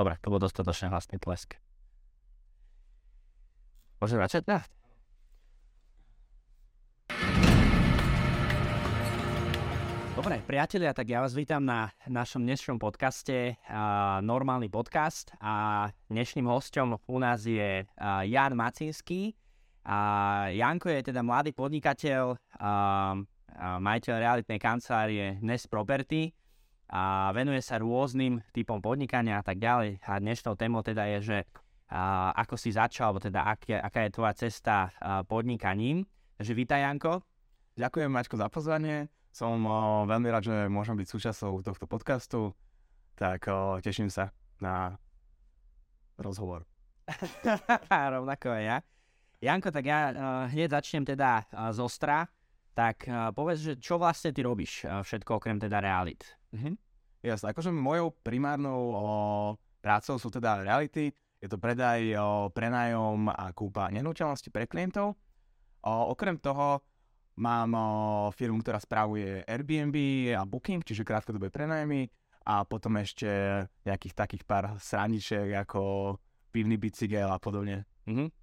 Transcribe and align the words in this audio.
Dobre, 0.00 0.16
to 0.24 0.32
bol 0.32 0.40
dostatočne 0.40 0.88
hlasný 0.88 1.20
tlesk. 1.20 1.60
Môžeme 4.00 4.24
začať? 4.24 4.48
Ja. 4.48 4.64
Dobre, 10.16 10.40
priatelia, 10.48 10.96
tak 10.96 11.04
ja 11.04 11.20
vás 11.20 11.36
vítam 11.36 11.68
na 11.68 11.92
našom 12.08 12.40
dnešnom 12.48 12.80
podcaste, 12.80 13.60
uh, 13.68 14.24
normálny 14.24 14.72
podcast 14.72 15.36
a 15.36 15.92
dnešným 16.08 16.48
hostom 16.48 16.96
u 17.04 17.20
nás 17.20 17.44
je 17.44 17.84
uh, 17.84 18.24
Jan 18.24 18.56
Macinský. 18.56 19.36
A 19.84 20.48
Janko 20.48 20.88
je 20.88 21.12
teda 21.12 21.20
mladý 21.20 21.52
podnikateľ, 21.52 22.40
uh, 22.40 22.40
uh, 22.56 23.76
majiteľ 23.84 24.14
realitnej 24.16 24.56
kancelárie 24.56 25.36
Nest 25.44 25.68
Property 25.68 26.32
a 26.90 27.30
venuje 27.30 27.62
sa 27.62 27.78
rôznym 27.78 28.42
typom 28.50 28.82
podnikania 28.82 29.38
a 29.38 29.44
tak 29.46 29.62
ďalej. 29.62 30.02
A 30.02 30.18
dnešnou 30.18 30.58
témou 30.58 30.82
teda 30.82 31.06
je, 31.16 31.18
že 31.22 31.38
a, 31.86 32.34
ako 32.34 32.58
si 32.58 32.74
začal, 32.74 33.14
alebo 33.14 33.22
teda 33.22 33.46
ak, 33.46 33.70
aká 33.70 34.06
je 34.06 34.10
tvoja 34.10 34.34
cesta 34.34 34.90
a, 34.98 35.22
podnikaním. 35.22 36.02
Takže 36.34 36.52
vítaj 36.58 36.82
Janko. 36.82 37.22
Ďakujem 37.78 38.10
Maťko 38.10 38.34
za 38.34 38.50
pozvanie. 38.50 39.06
Som 39.30 39.62
o, 39.70 40.02
veľmi 40.10 40.26
rád, 40.34 40.50
že 40.50 40.56
môžem 40.66 40.98
byť 40.98 41.06
súčasťou 41.06 41.62
tohto 41.62 41.86
podcastu. 41.86 42.50
Tak 43.14 43.46
o, 43.46 43.78
teším 43.78 44.10
sa 44.10 44.34
na 44.58 44.98
rozhovor. 46.18 46.66
Rovnako 48.18 48.50
aj 48.50 48.64
ja. 48.66 48.78
Janko, 49.40 49.72
tak 49.72 49.88
ja 49.88 50.12
uh, 50.12 50.16
hneď 50.52 50.76
začnem 50.76 51.08
teda 51.08 51.48
uh, 51.48 51.72
z 51.72 51.80
Ostra. 51.80 52.28
Tak 52.76 53.08
uh, 53.08 53.32
povedz, 53.32 53.64
že 53.64 53.72
čo 53.80 53.96
vlastne 53.96 54.36
ty 54.36 54.44
robíš 54.44 54.84
uh, 54.84 55.00
všetko 55.00 55.40
okrem 55.40 55.56
teda 55.56 55.80
realit? 55.80 56.39
Mhm. 56.52 56.74
Jasne, 57.20 57.52
akože 57.52 57.68
mojou 57.68 58.16
primárnou 58.24 58.80
o, 58.96 59.04
prácou 59.84 60.16
sú 60.16 60.32
teda 60.32 60.64
reality, 60.64 61.12
je 61.40 61.48
to 61.48 61.60
predaj, 61.60 62.00
o, 62.16 62.48
prenájom 62.48 63.28
a 63.28 63.52
kúpa 63.52 63.92
nenúteľnosti 63.92 64.48
pre 64.48 64.64
klientov. 64.64 65.20
O, 65.84 65.92
okrem 66.16 66.40
toho 66.40 66.80
mám 67.36 67.70
o, 67.76 67.86
firmu, 68.32 68.64
ktorá 68.64 68.80
spravuje 68.80 69.44
Airbnb 69.44 69.96
a 70.32 70.48
Booking, 70.48 70.80
čiže 70.80 71.04
krátkodobé 71.04 71.52
prenajmy 71.52 72.08
a 72.48 72.64
potom 72.64 72.96
ešte 72.96 73.28
nejakých 73.84 74.16
takých 74.16 74.44
pár 74.48 74.80
sraničiek 74.80 75.60
ako 75.60 76.16
pivný 76.48 76.80
bicykel 76.80 77.28
a 77.28 77.36
podobne. 77.36 77.84
Mhm. 78.08 78.39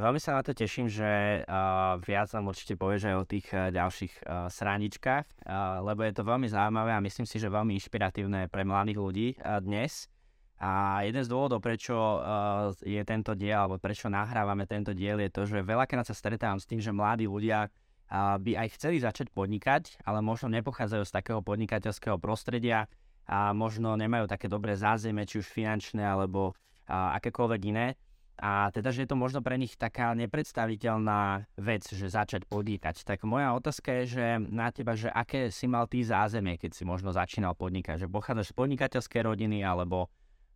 Veľmi 0.00 0.16
sa 0.16 0.32
na 0.32 0.40
to 0.40 0.56
teším, 0.56 0.88
že 0.88 1.44
uh, 1.44 2.00
viac 2.00 2.32
nám 2.32 2.48
určite 2.48 2.72
povieš 2.72 3.12
aj 3.12 3.16
o 3.20 3.28
tých 3.28 3.46
uh, 3.52 3.68
ďalších 3.68 4.24
uh, 4.24 4.48
sráničkách, 4.48 5.44
uh, 5.44 5.84
lebo 5.84 6.00
je 6.08 6.16
to 6.16 6.24
veľmi 6.24 6.48
zaujímavé 6.48 6.96
a 6.96 7.04
myslím 7.04 7.28
si, 7.28 7.36
že 7.36 7.52
veľmi 7.52 7.76
inšpiratívne 7.76 8.48
pre 8.48 8.64
mladých 8.64 8.96
ľudí 8.96 9.28
uh, 9.36 9.60
dnes. 9.60 10.08
A 10.56 11.04
jeden 11.04 11.20
z 11.20 11.28
dôvodov, 11.28 11.60
prečo 11.60 11.92
uh, 11.92 12.72
je 12.80 12.96
tento 13.04 13.36
diel, 13.36 13.60
alebo 13.60 13.76
prečo 13.76 14.08
nahrávame 14.08 14.64
tento 14.64 14.96
diel, 14.96 15.20
je 15.20 15.28
to, 15.28 15.44
že 15.44 15.60
veľakrát 15.60 16.08
sa 16.08 16.16
stretávam 16.16 16.56
s 16.56 16.64
tým, 16.64 16.80
že 16.80 16.96
mladí 16.96 17.28
ľudia 17.28 17.68
uh, 17.68 18.40
by 18.40 18.56
aj 18.56 18.80
chceli 18.80 19.04
začať 19.04 19.28
podnikať, 19.36 20.00
ale 20.08 20.24
možno 20.24 20.48
nepochádzajú 20.48 21.04
z 21.04 21.12
takého 21.12 21.44
podnikateľského 21.44 22.16
prostredia 22.16 22.88
a 23.28 23.52
možno 23.52 24.00
nemajú 24.00 24.32
také 24.32 24.48
dobré 24.48 24.80
zázemie, 24.80 25.28
či 25.28 25.44
už 25.44 25.48
finančné, 25.52 26.00
alebo 26.00 26.56
uh, 26.88 27.20
akékoľvek 27.20 27.60
iné. 27.68 28.00
A 28.40 28.72
teda, 28.72 28.88
že 28.88 29.04
je 29.04 29.10
to 29.12 29.20
možno 29.20 29.44
pre 29.44 29.60
nich 29.60 29.76
taká 29.76 30.16
nepredstaviteľná 30.16 31.44
vec, 31.60 31.84
že 31.84 32.08
začať 32.08 32.48
podnikať. 32.48 33.04
Tak 33.04 33.28
moja 33.28 33.52
otázka 33.52 34.00
je, 34.00 34.04
že 34.16 34.24
na 34.40 34.72
teba, 34.72 34.96
že 34.96 35.12
aké 35.12 35.52
si 35.52 35.68
mal 35.68 35.84
ty 35.84 36.00
zázemie, 36.00 36.56
keď 36.56 36.72
si 36.72 36.88
možno 36.88 37.12
začínal 37.12 37.52
podnikať? 37.52 38.08
Že 38.08 38.08
pochádzaš 38.08 38.56
z 38.56 38.56
podnikateľskej 38.56 39.22
rodiny, 39.28 39.60
alebo, 39.60 40.08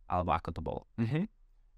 alebo 0.09 0.33
ako 0.33 0.49
to 0.49 0.61
bolo? 0.65 0.81
Mhm. 0.97 1.29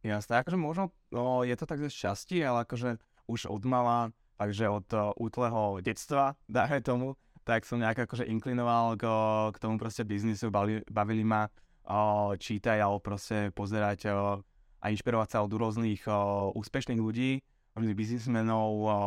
Jasné, 0.07 0.39
akože 0.39 0.55
možno 0.55 0.95
no, 1.11 1.43
je 1.43 1.51
to 1.59 1.67
tak 1.67 1.83
ze 1.83 1.91
šťastí, 1.91 2.39
ale 2.39 2.63
akože 2.63 2.95
už 3.27 3.51
od 3.51 3.63
mala, 3.67 4.15
takže 4.39 4.71
od 4.71 4.87
uh, 4.95 5.11
útleho 5.19 5.83
detstva, 5.83 6.39
dáme 6.47 6.79
tomu, 6.79 7.19
tak 7.43 7.67
som 7.67 7.83
nejak 7.83 8.07
akože 8.07 8.23
inklinoval 8.31 8.95
k, 8.95 9.03
k 9.51 9.57
tomu 9.59 9.75
proste 9.75 10.07
biznisu, 10.07 10.47
bavili, 10.47 10.79
bavili 10.87 11.27
ma 11.27 11.51
uh, 11.51 12.31
čítať 12.39 12.79
alebo 12.79 13.03
proste 13.03 13.51
pozerať 13.51 13.99
uh, 14.07 14.39
a 14.81 14.93
inšpirovať 14.93 15.29
sa 15.33 15.39
od 15.43 15.51
rôznych 15.51 16.05
o, 16.07 16.51
úspešných 16.53 17.01
ľudí, 17.01 17.41
rôznych 17.73 17.97
biznismenov, 17.97 18.69
o, 18.85 18.97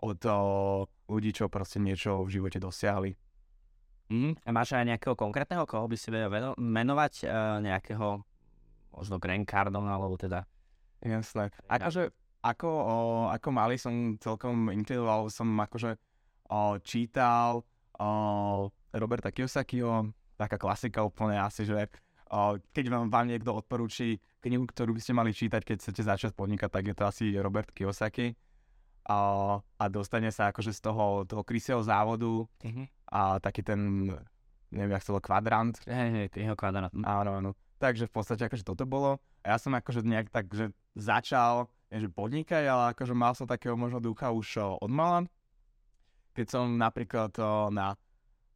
od 0.00 0.20
o, 0.28 0.36
ľudí, 1.08 1.32
čo 1.32 1.48
proste 1.48 1.80
niečo 1.80 2.24
v 2.24 2.40
živote 2.40 2.60
dosiahli. 2.60 3.16
Mm, 4.06 4.38
a 4.38 4.48
máš 4.54 4.78
aj 4.78 4.86
nejakého 4.86 5.18
konkrétneho, 5.18 5.66
koho 5.66 5.90
by 5.90 5.96
si 5.98 6.14
vedel 6.14 6.54
menovať, 6.54 7.26
uh, 7.26 7.58
nejakého 7.58 8.22
možno 8.94 9.18
Grant 9.18 9.44
Cardone, 9.44 9.90
alebo 9.90 10.16
teda... 10.16 10.48
Jasné. 11.04 11.52
Akože, 11.68 12.14
ako, 12.40 12.68
o, 12.70 12.96
ako 13.28 13.48
malý 13.52 13.76
som 13.76 14.16
celkom 14.16 14.72
inklinoval, 14.72 15.28
som 15.28 15.50
akože 15.52 16.00
o, 16.48 16.80
čítal 16.80 17.66
o, 17.98 18.08
Roberta 18.96 19.28
Kiyosakiho, 19.28 20.14
taká 20.40 20.56
klasika 20.56 21.04
úplne 21.04 21.36
asi, 21.36 21.68
že 21.68 21.90
keď 22.74 22.84
vám, 22.90 23.06
vám 23.06 23.26
niekto 23.30 23.54
odporúči 23.54 24.18
knihu, 24.42 24.66
ktorú 24.66 24.94
by 24.94 25.00
ste 25.02 25.12
mali 25.14 25.30
čítať, 25.30 25.62
keď 25.62 25.76
chcete 25.82 26.02
začať 26.02 26.32
podnikať, 26.34 26.70
tak 26.70 26.84
je 26.90 26.94
to 26.94 27.04
asi 27.06 27.24
Robert 27.38 27.70
Kiyosaki. 27.70 28.34
A, 29.06 29.18
a 29.62 29.84
dostane 29.86 30.34
sa 30.34 30.50
akože 30.50 30.74
z 30.74 30.80
toho, 30.82 31.22
toho 31.22 31.46
krysieho 31.46 31.78
závodu 31.78 32.42
uh-huh. 32.42 32.86
a 33.06 33.38
taký 33.38 33.62
ten, 33.62 34.10
neviem, 34.74 34.98
jak 34.98 35.06
to 35.06 35.14
bol, 35.14 35.22
kvadrant. 35.22 35.78
Hej, 35.86 36.08
hej, 36.10 36.26
jeho 36.34 36.58
kvadrant. 36.58 36.90
Áno, 37.06 37.38
áno. 37.38 37.50
Takže 37.78 38.10
v 38.10 38.12
podstate 38.18 38.50
akože 38.50 38.66
toto 38.66 38.82
bolo. 38.82 39.22
A 39.46 39.54
ja 39.54 39.56
som 39.62 39.70
akože 39.78 40.02
nejak 40.02 40.34
tak, 40.34 40.50
že 40.50 40.74
začal, 40.98 41.70
že 41.86 42.10
podnikať, 42.10 42.66
ale 42.66 42.98
akože 42.98 43.14
mal 43.14 43.38
som 43.38 43.46
takého 43.46 43.78
možno 43.78 44.02
ducha 44.02 44.34
už 44.34 44.82
od 44.82 44.90
mala. 44.90 45.30
Keď 46.34 46.46
som 46.50 46.74
napríklad 46.74 47.30
na 47.70 47.94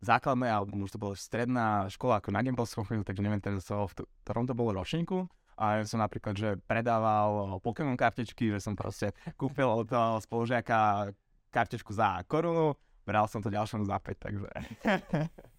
základné, 0.00 0.48
alebo 0.48 0.80
už 0.80 0.96
to 0.96 1.00
bola 1.00 1.14
stredná 1.16 1.84
škola 1.92 2.18
ako 2.18 2.32
na 2.32 2.40
Gamble 2.40 2.64
som 2.64 2.84
chodil, 2.84 3.04
takže 3.04 3.20
neviem 3.20 3.40
teraz, 3.40 3.68
v 3.68 3.92
ktorom 4.24 4.48
to 4.48 4.56
bolo 4.56 4.80
ročníku. 4.80 5.28
A 5.60 5.80
ja 5.80 5.84
som 5.84 6.00
napríklad, 6.00 6.32
že 6.32 6.56
predával 6.64 7.60
Pokémon 7.60 7.92
kartičky, 7.92 8.48
že 8.48 8.64
som 8.64 8.72
proste 8.72 9.12
kúpil 9.36 9.68
od 9.68 9.92
spolužiaka 10.24 11.12
kartičku 11.52 11.92
za 11.92 12.24
korunu, 12.24 12.72
bral 13.04 13.28
som 13.28 13.44
to 13.44 13.52
ďalšom 13.52 13.84
za 13.84 14.00
5, 14.00 14.16
takže... 14.16 14.48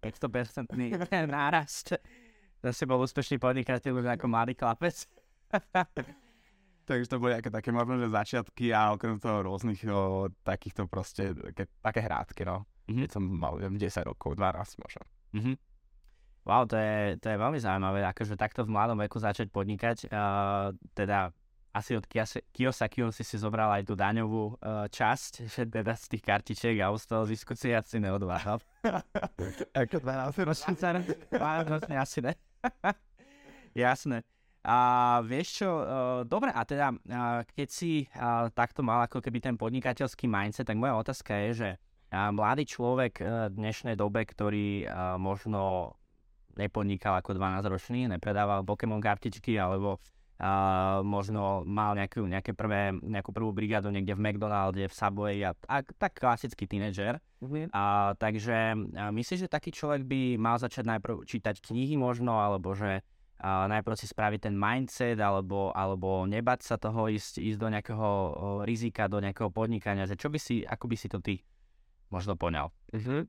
500% 0.00 0.72
nárast. 1.28 1.92
Zase 2.64 2.88
bol 2.88 3.04
úspešný 3.04 3.36
podnikateľ 3.36 4.16
ako 4.16 4.26
mladý 4.32 4.56
chlapec. 4.56 4.96
Takže 6.88 7.06
to 7.06 7.20
boli 7.20 7.36
také, 7.36 7.52
také 7.52 7.70
možno, 7.70 8.00
že 8.00 8.08
začiatky 8.08 8.72
a 8.72 8.96
okrem 8.96 9.20
toho 9.20 9.44
rôznych 9.44 9.84
o, 9.92 10.26
takýchto 10.42 10.88
proste, 10.88 11.36
ke, 11.52 11.68
také 11.84 12.00
hrádky, 12.00 12.48
no 12.48 12.69
mm-hmm. 12.90 13.02
keď 13.06 13.10
som 13.14 13.22
mal 13.22 13.54
10 13.56 13.78
rokov, 14.02 14.34
12 14.34 14.82
možno. 14.82 15.02
Mm-hmm. 15.38 15.56
Wow, 16.48 16.64
to 16.66 16.74
je, 16.74 17.20
to 17.20 17.26
je 17.30 17.36
veľmi 17.36 17.60
zaujímavé, 17.60 18.00
akože 18.10 18.34
takto 18.34 18.64
v 18.64 18.72
mladom 18.72 18.98
veku 18.98 19.20
začať 19.20 19.52
podnikať. 19.52 20.08
Uh, 20.08 20.72
teda 20.96 21.30
asi 21.70 21.94
od 21.94 22.02
Kiyosakiho 22.50 23.14
si 23.14 23.22
si 23.22 23.38
zobral 23.38 23.70
aj 23.70 23.86
tú 23.86 23.94
daňovú 23.94 24.58
uh, 24.58 24.90
časť, 24.90 25.46
že 25.46 25.62
teda 25.70 25.94
z 25.94 26.04
tých 26.16 26.22
kartičiek 26.26 26.76
a 26.82 26.90
z 26.98 27.06
toho 27.06 27.22
zisku 27.30 27.54
si 27.54 27.70
asi 27.70 28.02
neodváhal. 28.02 28.58
Ako 29.78 30.02
12 30.02 30.48
ročný? 30.50 30.74
asi 31.94 32.18
ne. 32.24 32.34
Jasné. 33.86 34.26
A 34.60 34.76
vieš 35.24 35.64
čo, 35.64 35.70
uh, 35.70 36.20
dobre, 36.26 36.52
a 36.52 36.66
teda 36.66 36.92
uh, 36.92 37.46
keď 37.48 37.68
si 37.70 38.04
uh, 38.12 38.50
takto 38.52 38.84
mal 38.84 39.06
ako 39.08 39.22
keby 39.22 39.40
ten 39.40 39.54
podnikateľský 39.56 40.28
mindset, 40.28 40.68
tak 40.68 40.76
moja 40.76 40.98
otázka 41.00 41.32
je, 41.48 41.50
že 41.54 41.70
mladý 42.10 42.66
človek 42.66 43.22
v 43.22 43.54
dnešnej 43.54 43.94
dobe, 43.94 44.26
ktorý 44.26 44.86
možno 45.18 45.94
nepodnikal 46.58 47.16
ako 47.22 47.38
12-ročný, 47.38 48.10
nepredával 48.10 48.66
Pokémon 48.66 48.98
kartičky 48.98 49.54
alebo 49.56 50.02
a 50.40 51.04
možno 51.04 51.68
mal 51.68 51.92
nejakú, 51.92 52.24
nejaké 52.24 52.56
prvé, 52.56 52.96
nejakú 52.96 53.28
prvú 53.28 53.52
brigádu 53.52 53.92
niekde 53.92 54.16
v 54.16 54.24
McDonalde, 54.24 54.88
v 54.88 54.94
Subway 54.96 55.44
a, 55.44 55.52
a 55.68 55.84
tak 55.84 56.16
klasický 56.16 56.64
tínedžer. 56.64 57.20
Mm-hmm. 57.44 57.68
A, 57.76 58.16
takže 58.16 58.72
a 58.96 59.12
myslíš, 59.12 59.44
že 59.44 59.52
taký 59.52 59.68
človek 59.68 60.08
by 60.08 60.40
mal 60.40 60.56
začať 60.56 60.88
najprv 60.96 61.28
čítať 61.28 61.60
knihy 61.60 62.00
možno, 62.00 62.40
alebo 62.40 62.72
že 62.72 63.04
a 63.40 63.68
najprv 63.68 63.96
si 63.96 64.04
spraviť 64.08 64.48
ten 64.48 64.56
mindset, 64.56 65.16
alebo, 65.16 65.72
alebo 65.72 66.28
nebať 66.28 66.60
sa 66.60 66.76
toho 66.76 67.08
ísť, 67.08 67.40
ísť 67.40 67.58
do 67.60 67.68
nejakého 67.72 68.08
rizika, 68.68 69.08
do 69.08 69.16
nejakého 69.20 69.48
podnikania, 69.48 70.04
že 70.04 70.16
čo 70.16 70.28
by 70.28 70.36
si, 70.36 70.60
ako 70.64 70.84
by 70.88 70.96
si 70.96 71.08
to 71.08 71.20
ty 71.24 71.40
možno 72.10 72.34
poňal. 72.34 72.74
Mhm. 72.92 73.26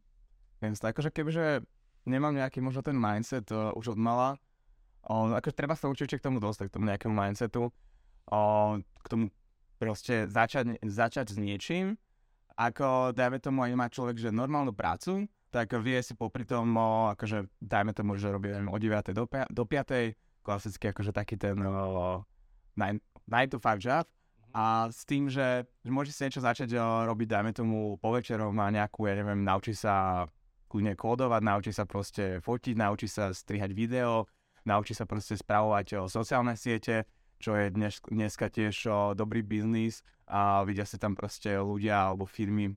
Viem 0.62 0.74
sa, 0.78 0.94
akože 0.94 1.10
kebyže 1.10 1.66
nemám 2.06 2.38
nejaký 2.38 2.62
možno 2.62 2.86
ten 2.86 2.98
mindset 2.98 3.50
uh, 3.50 3.74
už 3.74 3.98
od 3.98 4.00
mala, 4.02 4.38
uh, 5.10 5.38
akože 5.38 5.58
treba 5.58 5.74
sa 5.74 5.90
určite 5.90 6.18
k 6.18 6.26
tomu 6.26 6.38
dostať, 6.38 6.70
k 6.70 6.76
tomu 6.78 6.86
nejakému 6.90 7.14
mindsetu, 7.14 7.70
uh, 8.30 8.78
k 8.78 9.08
tomu 9.10 9.26
proste 9.82 10.30
začať, 10.30 10.78
začať 10.86 11.34
s 11.34 11.38
niečím, 11.42 11.98
ako 12.54 13.18
dajme 13.18 13.42
tomu 13.42 13.66
aj 13.66 13.74
má 13.74 13.90
človek, 13.90 14.22
že 14.22 14.30
normálnu 14.30 14.78
prácu, 14.78 15.26
tak 15.50 15.74
vie 15.82 15.98
si 16.06 16.14
popri 16.14 16.46
tom, 16.46 16.78
uh, 16.78 17.14
akože 17.18 17.50
dajme 17.58 17.98
tomu, 17.98 18.14
že 18.22 18.30
robí 18.30 18.54
neviem, 18.54 18.70
od 18.70 18.82
9. 18.82 19.18
do, 19.18 19.26
5, 19.26 19.50
do 19.50 19.66
5. 19.66 20.46
klasicky 20.46 20.94
akože 20.94 21.10
taký 21.10 21.42
ten 21.42 21.58
uh, 21.58 22.22
9, 22.78 23.02
9 23.02 23.50
to 23.50 23.58
5 23.58 23.82
job 23.82 24.06
a 24.52 24.88
s 24.92 25.08
tým, 25.08 25.32
že, 25.32 25.66
že 25.84 25.92
môže 25.92 26.12
si 26.12 26.28
niečo 26.28 26.44
začať 26.44 26.76
uh, 26.76 27.08
robiť, 27.08 27.28
dajme 27.28 27.52
tomu 27.56 27.96
po 27.98 28.12
večerom 28.12 28.52
má 28.52 28.68
nejakú, 28.70 29.08
ja 29.08 29.16
neviem, 29.16 29.44
naučí 29.44 29.76
sa 29.76 30.28
kľudne 30.72 30.96
kódovať, 30.96 31.42
naučí 31.44 31.72
sa 31.72 31.84
proste 31.84 32.40
fotiť, 32.40 32.76
naučí 32.76 33.08
sa 33.08 33.36
strihať 33.36 33.72
video, 33.76 34.28
naučí 34.64 34.96
sa 34.96 35.08
proste 35.08 35.36
spravovať 35.40 35.88
uh, 35.96 36.00
sociálne 36.12 36.56
siete, 36.60 37.08
čo 37.42 37.58
je 37.58 37.74
dnes, 37.74 37.98
dneska 38.08 38.52
tiež 38.52 38.76
uh, 38.88 38.96
dobrý 39.18 39.42
biznis 39.42 40.06
a 40.28 40.64
vidia 40.64 40.86
sa 40.88 40.96
tam 40.96 41.18
proste 41.18 41.58
ľudia 41.58 42.12
alebo 42.12 42.30
firmy 42.30 42.76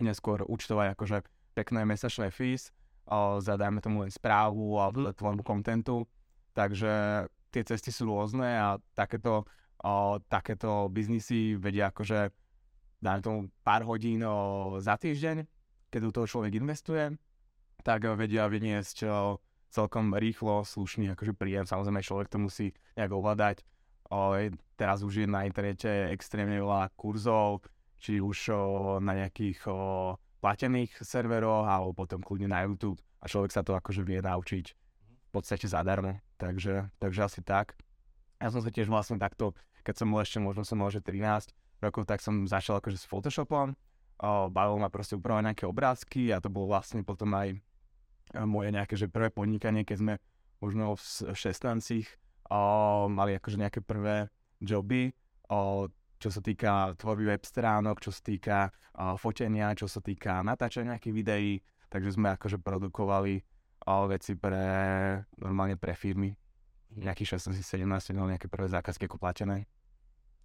neskôr 0.00 0.40
účtovať 0.42 0.96
akože 0.96 1.16
pekné 1.52 1.84
mesačné 1.84 2.32
fees 2.32 2.72
uh, 3.10 3.36
za 3.38 3.60
dajme 3.60 3.84
tomu 3.84 4.02
len 4.06 4.10
správu 4.10 4.80
alebo 4.80 5.12
tvorbu 5.12 5.42
kontentu. 5.44 6.08
Takže 6.50 7.24
tie 7.50 7.62
cesty 7.66 7.90
sú 7.90 8.10
rôzne 8.10 8.46
a 8.46 8.68
takéto, 8.94 9.46
uh, 9.80 10.20
takéto 10.28 10.88
biznisy 10.92 11.56
vedia 11.56 11.90
akože 11.90 12.30
dajme 13.00 13.20
tomu 13.24 13.40
pár 13.64 13.82
hodín 13.88 14.20
uh, 14.22 14.76
za 14.78 15.00
týždeň, 15.00 15.44
keď 15.88 16.00
do 16.00 16.10
toho 16.12 16.26
človek 16.28 16.60
investuje, 16.60 17.16
tak 17.82 18.04
uh, 18.04 18.14
vedia 18.14 18.44
vyniesť 18.46 18.96
uh, 19.08 19.36
celkom 19.70 20.12
rýchlo, 20.12 20.66
slušný 20.66 21.14
akože 21.14 21.32
príjem. 21.32 21.64
Samozrejme, 21.64 22.02
človek 22.02 22.28
to 22.28 22.38
musí 22.42 22.66
nejak 22.98 23.12
ovládať. 23.14 23.56
Uh, 24.10 24.50
teraz 24.74 25.06
už 25.06 25.24
je 25.24 25.26
na 25.30 25.46
internete 25.46 25.88
extrémne 26.10 26.58
veľa 26.58 26.90
kurzov, 26.98 27.62
či 28.02 28.18
už 28.18 28.38
uh, 28.50 28.58
na 28.98 29.14
nejakých 29.24 29.64
uh, 29.70 30.18
platených 30.42 31.04
serveroch, 31.04 31.68
alebo 31.68 31.94
potom 31.94 32.24
kľudne 32.24 32.50
na 32.50 32.66
YouTube 32.66 32.98
a 33.20 33.28
človek 33.28 33.52
sa 33.52 33.62
to 33.62 33.76
akože 33.76 34.02
vie 34.02 34.18
naučiť 34.24 34.66
v 34.72 35.30
podstate 35.30 35.68
zadarmo. 35.70 36.18
Takže, 36.40 36.90
takže 36.98 37.20
asi 37.22 37.40
tak. 37.44 37.76
Ja 38.40 38.48
som 38.48 38.64
sa 38.64 38.72
tiež 38.72 38.88
vlastne 38.88 39.20
takto, 39.20 39.52
keď 39.90 40.06
som 40.06 40.14
bol 40.14 40.22
ešte, 40.22 40.38
možno 40.38 40.62
som 40.62 40.78
mal, 40.78 40.94
že 40.94 41.02
13 41.02 41.50
rokov, 41.82 42.06
tak 42.06 42.22
som 42.22 42.46
začal 42.46 42.78
akože 42.78 42.94
s 42.94 43.10
Photoshopom. 43.10 43.74
O, 44.22 44.46
bavilo 44.46 44.78
ma 44.78 44.86
proste 44.86 45.18
upravovať 45.18 45.50
nejaké 45.50 45.64
obrázky 45.66 46.30
a 46.30 46.38
to 46.38 46.46
bolo 46.46 46.70
vlastne 46.70 47.02
potom 47.02 47.34
aj 47.34 47.58
moje 48.46 48.70
nejaké 48.70 48.94
že 48.94 49.10
prvé 49.10 49.34
podnikanie, 49.34 49.82
keď 49.82 49.96
sme 49.98 50.14
možno 50.62 50.94
v 50.94 51.34
16 51.34 52.06
o, 52.46 52.60
mali 53.10 53.34
akože 53.34 53.58
nejaké 53.58 53.82
prvé 53.82 54.30
joby, 54.62 55.10
čo 56.20 56.28
sa 56.28 56.38
týka 56.44 56.94
tvorby 57.00 57.32
web 57.32 57.42
stránok, 57.42 57.98
čo 57.98 58.14
sa 58.14 58.22
týka 58.22 58.58
fotenia, 59.16 59.72
čo 59.72 59.88
sa 59.88 60.04
týka 60.04 60.44
natáčania 60.44 60.94
nejakých 60.94 61.16
videí, 61.16 61.50
takže 61.88 62.14
sme 62.14 62.36
akože 62.36 62.60
produkovali 62.60 63.40
veci 64.06 64.36
pre, 64.36 64.68
normálne 65.40 65.80
pre 65.80 65.96
firmy. 65.96 66.36
Nejakých 66.92 67.40
16-17 67.40 68.12
nejaké 68.12 68.52
prvé 68.52 68.68
zákazky 68.68 69.08
ako 69.08 69.16
platené. 69.16 69.64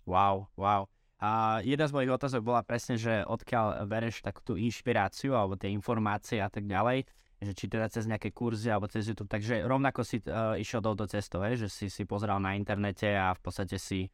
Wow, 0.06 0.50
wow. 0.56 0.86
A 1.18 1.60
jedna 1.66 1.90
z 1.90 1.96
mojich 1.96 2.12
otázok 2.14 2.42
bola 2.46 2.62
presne, 2.62 3.00
že 3.00 3.26
odkiaľ 3.26 3.88
bereš 3.90 4.22
takú 4.22 4.44
tú 4.46 4.54
inšpiráciu 4.60 5.34
alebo 5.34 5.58
tie 5.58 5.72
informácie 5.74 6.38
a 6.44 6.52
tak 6.52 6.70
ďalej, 6.70 7.08
že 7.42 7.52
či 7.56 7.66
teda 7.66 7.90
cez 7.90 8.06
nejaké 8.06 8.30
kurzy 8.30 8.70
alebo 8.70 8.86
cez 8.86 9.10
YouTube, 9.10 9.32
takže 9.32 9.64
rovnako 9.64 10.06
si 10.06 10.22
uh, 10.28 10.54
išiel 10.60 10.84
touto 10.84 11.08
cestou, 11.10 11.42
že 11.56 11.72
si 11.72 11.88
si 11.90 12.04
pozeral 12.04 12.38
na 12.44 12.54
internete 12.54 13.10
a 13.16 13.34
v 13.34 13.42
podstate 13.42 13.80
si 13.80 14.12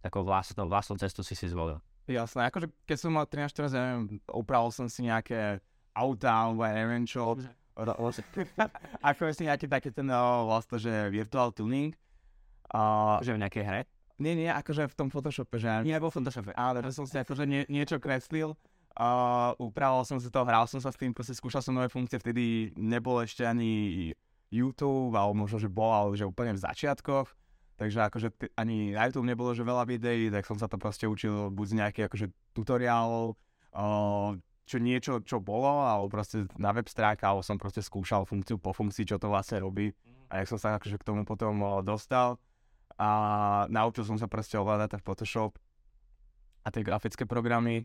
takou 0.00 0.22
vlastnou, 0.22 0.70
vlastnou 0.70 0.96
cestu 0.96 1.26
si 1.26 1.34
si 1.34 1.50
zvolil. 1.50 1.82
Jasné, 2.06 2.46
akože 2.46 2.70
keď 2.86 2.96
som 2.96 3.10
mal 3.18 3.26
13-14, 3.26 3.74
neviem, 3.74 4.02
upravil 4.30 4.70
som 4.70 4.86
si 4.86 5.02
nejaké 5.02 5.58
auta 5.90 6.46
alebo 6.46 6.62
neviem 6.62 7.02
čo, 7.02 7.34
ako 9.02 9.22
si 9.36 9.42
nejaký 9.44 9.66
taký 9.66 9.90
ten 9.90 10.08
vlastne, 10.46 10.78
že 10.78 11.10
virtual 11.12 11.52
tuning. 11.52 11.92
Uh, 12.66 13.22
že 13.22 13.30
v 13.30 13.42
nejakej 13.42 13.62
hre? 13.62 13.80
Nie, 14.16 14.32
nie, 14.32 14.48
akože 14.48 14.88
v 14.88 14.96
tom 14.96 15.08
Photoshope, 15.12 15.60
že... 15.60 15.84
Nie, 15.84 16.00
vo 16.00 16.08
Photoshope. 16.08 16.56
Ale 16.56 16.80
že 16.80 16.96
som 16.96 17.04
si 17.04 17.20
akože 17.20 17.44
nie, 17.44 17.68
niečo 17.68 18.00
kreslil, 18.00 18.56
uh, 18.96 19.52
upravoval 19.60 20.08
som 20.08 20.16
si 20.16 20.32
to, 20.32 20.40
hral 20.48 20.64
som 20.64 20.80
sa 20.80 20.88
s 20.88 20.96
tým, 20.96 21.12
proste 21.12 21.36
skúšal 21.36 21.60
som 21.60 21.76
nové 21.76 21.92
funkcie, 21.92 22.16
vtedy 22.16 22.72
nebol 22.80 23.20
ešte 23.20 23.44
ani 23.44 24.12
YouTube, 24.48 25.12
alebo 25.12 25.36
možno, 25.44 25.60
že 25.60 25.68
bol, 25.68 25.92
ale 25.92 26.16
že 26.16 26.24
úplne 26.24 26.56
v 26.56 26.64
začiatkoch. 26.64 27.28
Takže 27.76 28.08
akože 28.08 28.28
t- 28.32 28.52
ani 28.56 28.96
na 28.96 29.04
YouTube 29.04 29.28
nebolo, 29.28 29.52
že 29.52 29.60
veľa 29.60 29.84
videí, 29.84 30.32
tak 30.32 30.48
som 30.48 30.56
sa 30.56 30.64
to 30.64 30.80
proste 30.80 31.04
učil 31.04 31.52
buď 31.52 31.66
z 31.68 31.76
nejakých 31.76 32.04
akože 32.08 32.26
tutoriálov, 32.56 33.36
uh, 33.76 34.32
čo 34.64 34.76
niečo, 34.80 35.20
čo 35.28 35.44
bolo, 35.44 35.84
alebo 35.84 36.08
proste 36.08 36.48
na 36.56 36.72
web 36.72 36.88
stránke, 36.88 37.20
alebo 37.28 37.44
som 37.44 37.60
proste 37.60 37.84
skúšal 37.84 38.24
funkciu 38.24 38.56
po 38.56 38.72
funkcii, 38.72 39.04
čo 39.04 39.20
to 39.20 39.28
vlastne 39.28 39.60
robí. 39.60 39.92
A 40.32 40.40
jak 40.40 40.48
som 40.50 40.58
sa 40.58 40.80
akože 40.80 40.96
k 40.96 41.06
tomu 41.06 41.28
potom 41.28 41.84
dostal 41.84 42.40
a 42.96 43.08
naučil 43.68 44.08
som 44.08 44.16
sa 44.16 44.28
proste 44.28 44.56
ovládať 44.56 44.96
ten 44.96 45.02
Photoshop 45.04 45.56
a 46.64 46.68
tie 46.72 46.82
grafické 46.82 47.28
programy. 47.28 47.84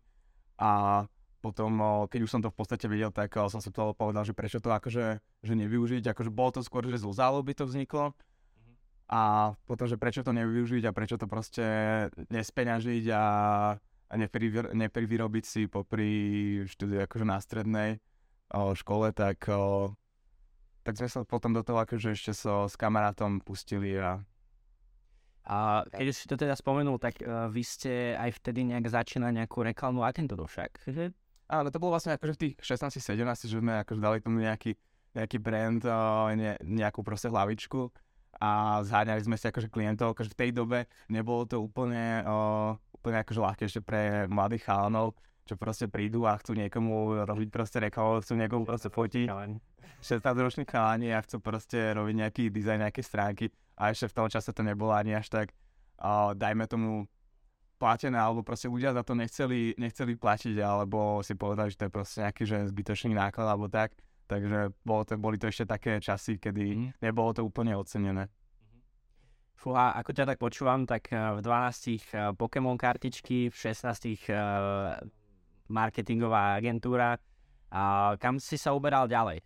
A 0.57 1.03
potom, 1.41 2.05
keď 2.07 2.19
už 2.23 2.31
som 2.31 2.41
to 2.41 2.53
v 2.53 2.57
podstate 2.57 2.85
videl, 2.85 3.09
tak 3.09 3.33
som 3.49 3.59
si 3.59 3.73
to 3.73 3.97
povedal, 3.97 4.23
že 4.23 4.37
prečo 4.37 4.61
to 4.61 4.71
akože 4.71 5.19
že 5.19 5.53
nevyužiť, 5.57 6.05
akože 6.05 6.31
bolo 6.31 6.55
to 6.55 6.61
skôr, 6.61 6.85
že 6.85 7.01
zo 7.01 7.11
záľuby 7.11 7.57
to 7.57 7.65
vzniklo. 7.65 8.13
A 9.11 9.51
potom, 9.67 9.89
že 9.89 9.99
prečo 9.99 10.23
to 10.23 10.31
nevyužiť 10.31 10.87
a 10.87 10.95
prečo 10.95 11.19
to 11.19 11.27
proste 11.27 11.65
nespeňažiť 12.31 13.05
a 13.11 13.23
a 14.11 14.15
neprivyrobiť 14.75 15.43
si 15.47 15.61
popri 15.71 16.11
štúdiu 16.67 17.07
akože 17.07 17.23
na 17.23 17.39
strednej 17.39 18.03
škole, 18.51 19.15
tak, 19.15 19.47
tak 20.83 20.93
sme 20.99 21.07
sa 21.07 21.23
potom 21.23 21.55
do 21.55 21.63
toho 21.63 21.79
akože 21.79 22.11
ešte 22.11 22.35
so, 22.35 22.67
s 22.67 22.75
kamarátom 22.75 23.39
pustili 23.39 23.95
a 23.95 24.19
a 25.45 25.81
keď 25.89 26.05
si 26.13 26.29
to 26.29 26.37
teda 26.37 26.53
spomenul, 26.53 27.01
tak 27.01 27.17
uh, 27.25 27.49
vy 27.49 27.65
ste 27.65 28.13
aj 28.13 28.37
vtedy 28.37 28.61
nejak 28.61 28.85
začínali 28.89 29.41
nejakú 29.41 29.65
reklamnú 29.65 30.05
agentúru 30.05 30.45
však. 30.45 30.85
Áno, 31.51 31.67
to 31.73 31.81
bolo 31.81 31.97
vlastne 31.97 32.15
akože 32.15 32.33
v 32.37 32.39
tých 32.39 32.53
16-17, 32.63 33.49
že 33.49 33.57
sme 33.59 33.81
akože 33.83 33.99
dali 33.99 34.17
tomu 34.23 34.39
nejaký, 34.39 34.77
nejaký 35.17 35.37
brand, 35.41 35.81
uh, 35.83 36.29
ne, 36.31 36.55
nejakú 36.61 37.01
proste 37.01 37.27
hlavičku 37.27 37.89
a 38.39 38.81
zháňali 38.85 39.21
sme 39.21 39.35
si 39.35 39.45
akože 39.49 39.67
klientov, 39.67 40.15
akože 40.15 40.31
v 40.31 40.39
tej 40.39 40.51
dobe 40.55 40.79
nebolo 41.11 41.43
to 41.43 41.59
úplne 41.59 42.23
uh, 42.23 42.73
úplne 43.01 43.17
akože 43.25 43.39
ľahké 43.41 43.63
ešte 43.65 43.81
pre 43.81 44.29
mladých 44.29 44.69
chalanov, 44.69 45.17
čo 45.49 45.57
proste 45.57 45.89
prídu 45.89 46.29
a 46.29 46.37
chcú 46.37 46.53
niekomu 46.53 47.25
robiť 47.25 47.49
proste 47.49 47.81
reklamu, 47.81 48.21
chcú 48.21 48.37
niekomu 48.37 48.63
proste 48.63 48.93
fotiť. 48.93 49.25
16-roční 50.05 50.69
chalani 50.69 51.13
a 51.13 51.21
chcú 51.25 51.41
proste 51.41 51.97
robiť 51.97 52.15
nejaký 52.21 52.43
dizajn, 52.53 52.85
nejaké 52.85 53.01
stránky 53.01 53.49
a 53.81 53.89
ešte 53.89 54.13
v 54.13 54.15
tom 54.21 54.27
čase 54.29 54.53
to 54.53 54.61
nebolo 54.61 54.93
ani 54.93 55.17
až 55.17 55.33
tak, 55.33 55.57
uh, 55.97 56.37
dajme 56.37 56.69
tomu, 56.69 57.09
platené, 57.81 58.13
alebo 58.21 58.45
proste 58.45 58.69
ľudia 58.69 58.93
za 58.93 59.01
to 59.01 59.17
nechceli, 59.17 59.73
nechceli 59.73 60.13
platiť, 60.13 60.61
alebo 60.61 61.25
si 61.25 61.33
povedali, 61.33 61.73
že 61.73 61.81
to 61.81 61.85
je 61.89 61.95
proste 61.97 62.17
nejaký 62.21 62.43
že 62.45 62.69
zbytočný 62.69 63.17
náklad, 63.17 63.49
alebo 63.49 63.65
tak. 63.65 63.97
Takže 64.29 64.71
bolo 64.85 65.01
to, 65.03 65.17
boli 65.17 65.41
to 65.41 65.49
ešte 65.49 65.65
také 65.65 65.97
časy, 65.97 66.37
kedy 66.37 66.63
mm. 66.77 66.89
nebolo 67.01 67.33
to 67.33 67.41
úplne 67.41 67.73
ocenené. 67.73 68.29
Fúha, 69.57 69.93
ako 69.93 70.09
ťa 70.13 70.25
tak 70.25 70.37
počúvam, 70.41 70.85
tak 70.85 71.09
eh, 71.13 71.37
v 71.37 71.39
12 71.41 71.45
eh, 71.45 71.99
Pokémon 72.37 72.77
kartičky, 72.77 73.49
v 73.49 73.55
16 73.57 73.85
uh, 73.85 73.93
eh, 73.93 75.01
marketingová 75.67 76.61
agentúra. 76.61 77.17
A 77.71 78.13
kam 78.19 78.37
si 78.37 78.55
sa 78.55 78.73
uberal 78.73 79.07
ďalej? 79.09 79.43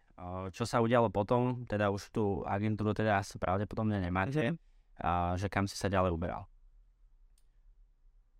Čo 0.55 0.63
sa 0.63 0.79
udialo 0.79 1.11
potom? 1.11 1.67
Teda 1.67 1.91
už 1.91 2.07
tú 2.11 2.41
agentúru 2.47 2.95
teda 2.95 3.19
asi 3.19 3.35
pravdepodobne 3.35 3.99
nemáte. 3.99 4.55
A 5.03 5.35
že 5.35 5.51
kam 5.51 5.67
si 5.67 5.75
sa 5.75 5.91
ďalej 5.91 6.15
uberal? 6.15 6.47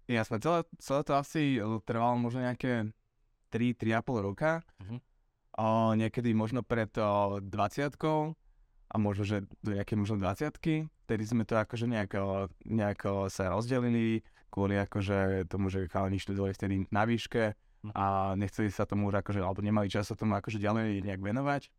Jasné, 0.08 0.40
celé, 0.40 0.64
celé 0.80 1.02
to 1.04 1.14
asi 1.18 1.60
trvalo 1.84 2.16
možno 2.16 2.46
nejaké 2.46 2.94
3-3,5 3.52 4.28
roka. 4.32 4.64
Uh-huh. 4.80 5.02
Uh, 5.56 5.92
niekedy 6.00 6.32
možno 6.36 6.64
pred 6.64 6.92
uh, 7.00 7.40
20 7.44 7.96
a 8.86 8.96
možno, 8.96 9.24
že 9.26 9.44
do 9.64 9.76
nejaké 9.76 9.98
možno 9.98 10.20
20 10.22 10.92
Vtedy 11.06 11.24
sme 11.26 11.44
to 11.46 11.58
akože 11.58 11.86
nejako, 11.86 12.50
nejako 12.66 13.30
sa 13.30 13.54
rozdelili 13.54 14.26
kvôli 14.50 14.80
akože 14.80 15.52
tomu, 15.52 15.68
že 15.68 15.92
chalani 15.92 16.16
študovali 16.16 16.56
vtedy 16.56 16.76
na 16.88 17.04
výške. 17.04 17.52
A 17.94 18.34
nechceli 18.40 18.72
sa 18.72 18.88
tomu 18.88 19.12
už 19.12 19.22
akože, 19.22 19.44
alebo 19.44 19.62
nemali 19.62 19.92
čas 19.92 20.10
sa 20.10 20.16
tomu 20.16 20.34
akože 20.40 20.58
ďalej 20.58 21.04
nejak 21.04 21.22
venovať. 21.22 21.70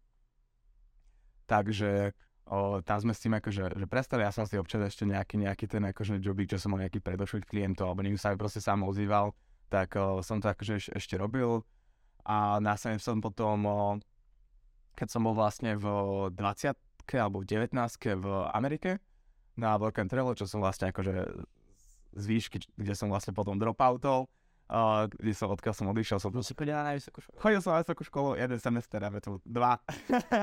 Takže 1.47 2.15
o, 2.51 2.83
tam 2.83 2.99
sme 3.03 3.13
s 3.15 3.23
tým 3.23 3.35
akože 3.39 3.79
že 3.79 3.87
prestali, 3.87 4.23
ja 4.23 4.35
som 4.35 4.47
si 4.47 4.59
občas 4.59 4.83
ešte 4.87 5.07
nejaký, 5.07 5.41
nejaký 5.41 5.67
ten 5.67 5.83
akože 5.91 6.23
jobík, 6.23 6.51
čo 6.51 6.59
som 6.61 6.75
mal 6.75 6.85
nejaký 6.87 7.03
predošlých 7.03 7.47
klientov, 7.47 7.91
alebo 7.91 8.07
niekto 8.07 8.21
sa 8.21 8.35
mi 8.35 8.39
proste 8.39 8.63
sám 8.63 8.87
ozýval, 8.87 9.35
tak 9.73 9.99
o, 9.99 10.23
som 10.23 10.39
to 10.39 10.51
akože 10.51 10.73
eš, 10.79 10.87
ešte 10.95 11.19
robil 11.19 11.63
a 12.27 12.59
následne 12.63 13.03
som 13.03 13.19
potom, 13.19 13.57
o, 13.67 13.79
keď 14.95 15.09
som 15.11 15.27
bol 15.27 15.35
vlastne 15.35 15.75
v 15.75 15.87
20 16.35 16.75
alebo 17.15 17.39
v 17.43 17.47
19 17.47 17.71
v 18.19 18.27
Amerike 18.51 18.99
na 19.55 19.79
work 19.79 20.03
and 20.03 20.11
travel, 20.11 20.35
čo 20.35 20.51
som 20.51 20.59
vlastne 20.59 20.91
akože 20.91 21.47
z 22.17 22.25
výšky, 22.25 22.59
kde 22.75 22.95
som 22.99 23.13
vlastne 23.13 23.31
potom 23.31 23.55
dropoutol 23.61 24.27
uh, 24.71 25.07
kde 25.11 25.33
som, 25.35 25.49
odkiaľ 25.51 25.75
som 25.75 25.87
odišiel. 25.91 26.19
Som, 26.19 26.31
si 26.43 26.55
chodil 26.55 26.75
na 26.75 26.95
vysokú 26.95 27.23
školu? 27.23 27.37
chodil 27.39 27.61
som 27.63 27.71
na 27.75 27.81
vysokú 27.83 28.03
školu 28.07 28.29
jeden 28.39 28.59
semester, 28.59 28.99
a 29.03 29.09
to 29.23 29.39
dva. 29.47 29.79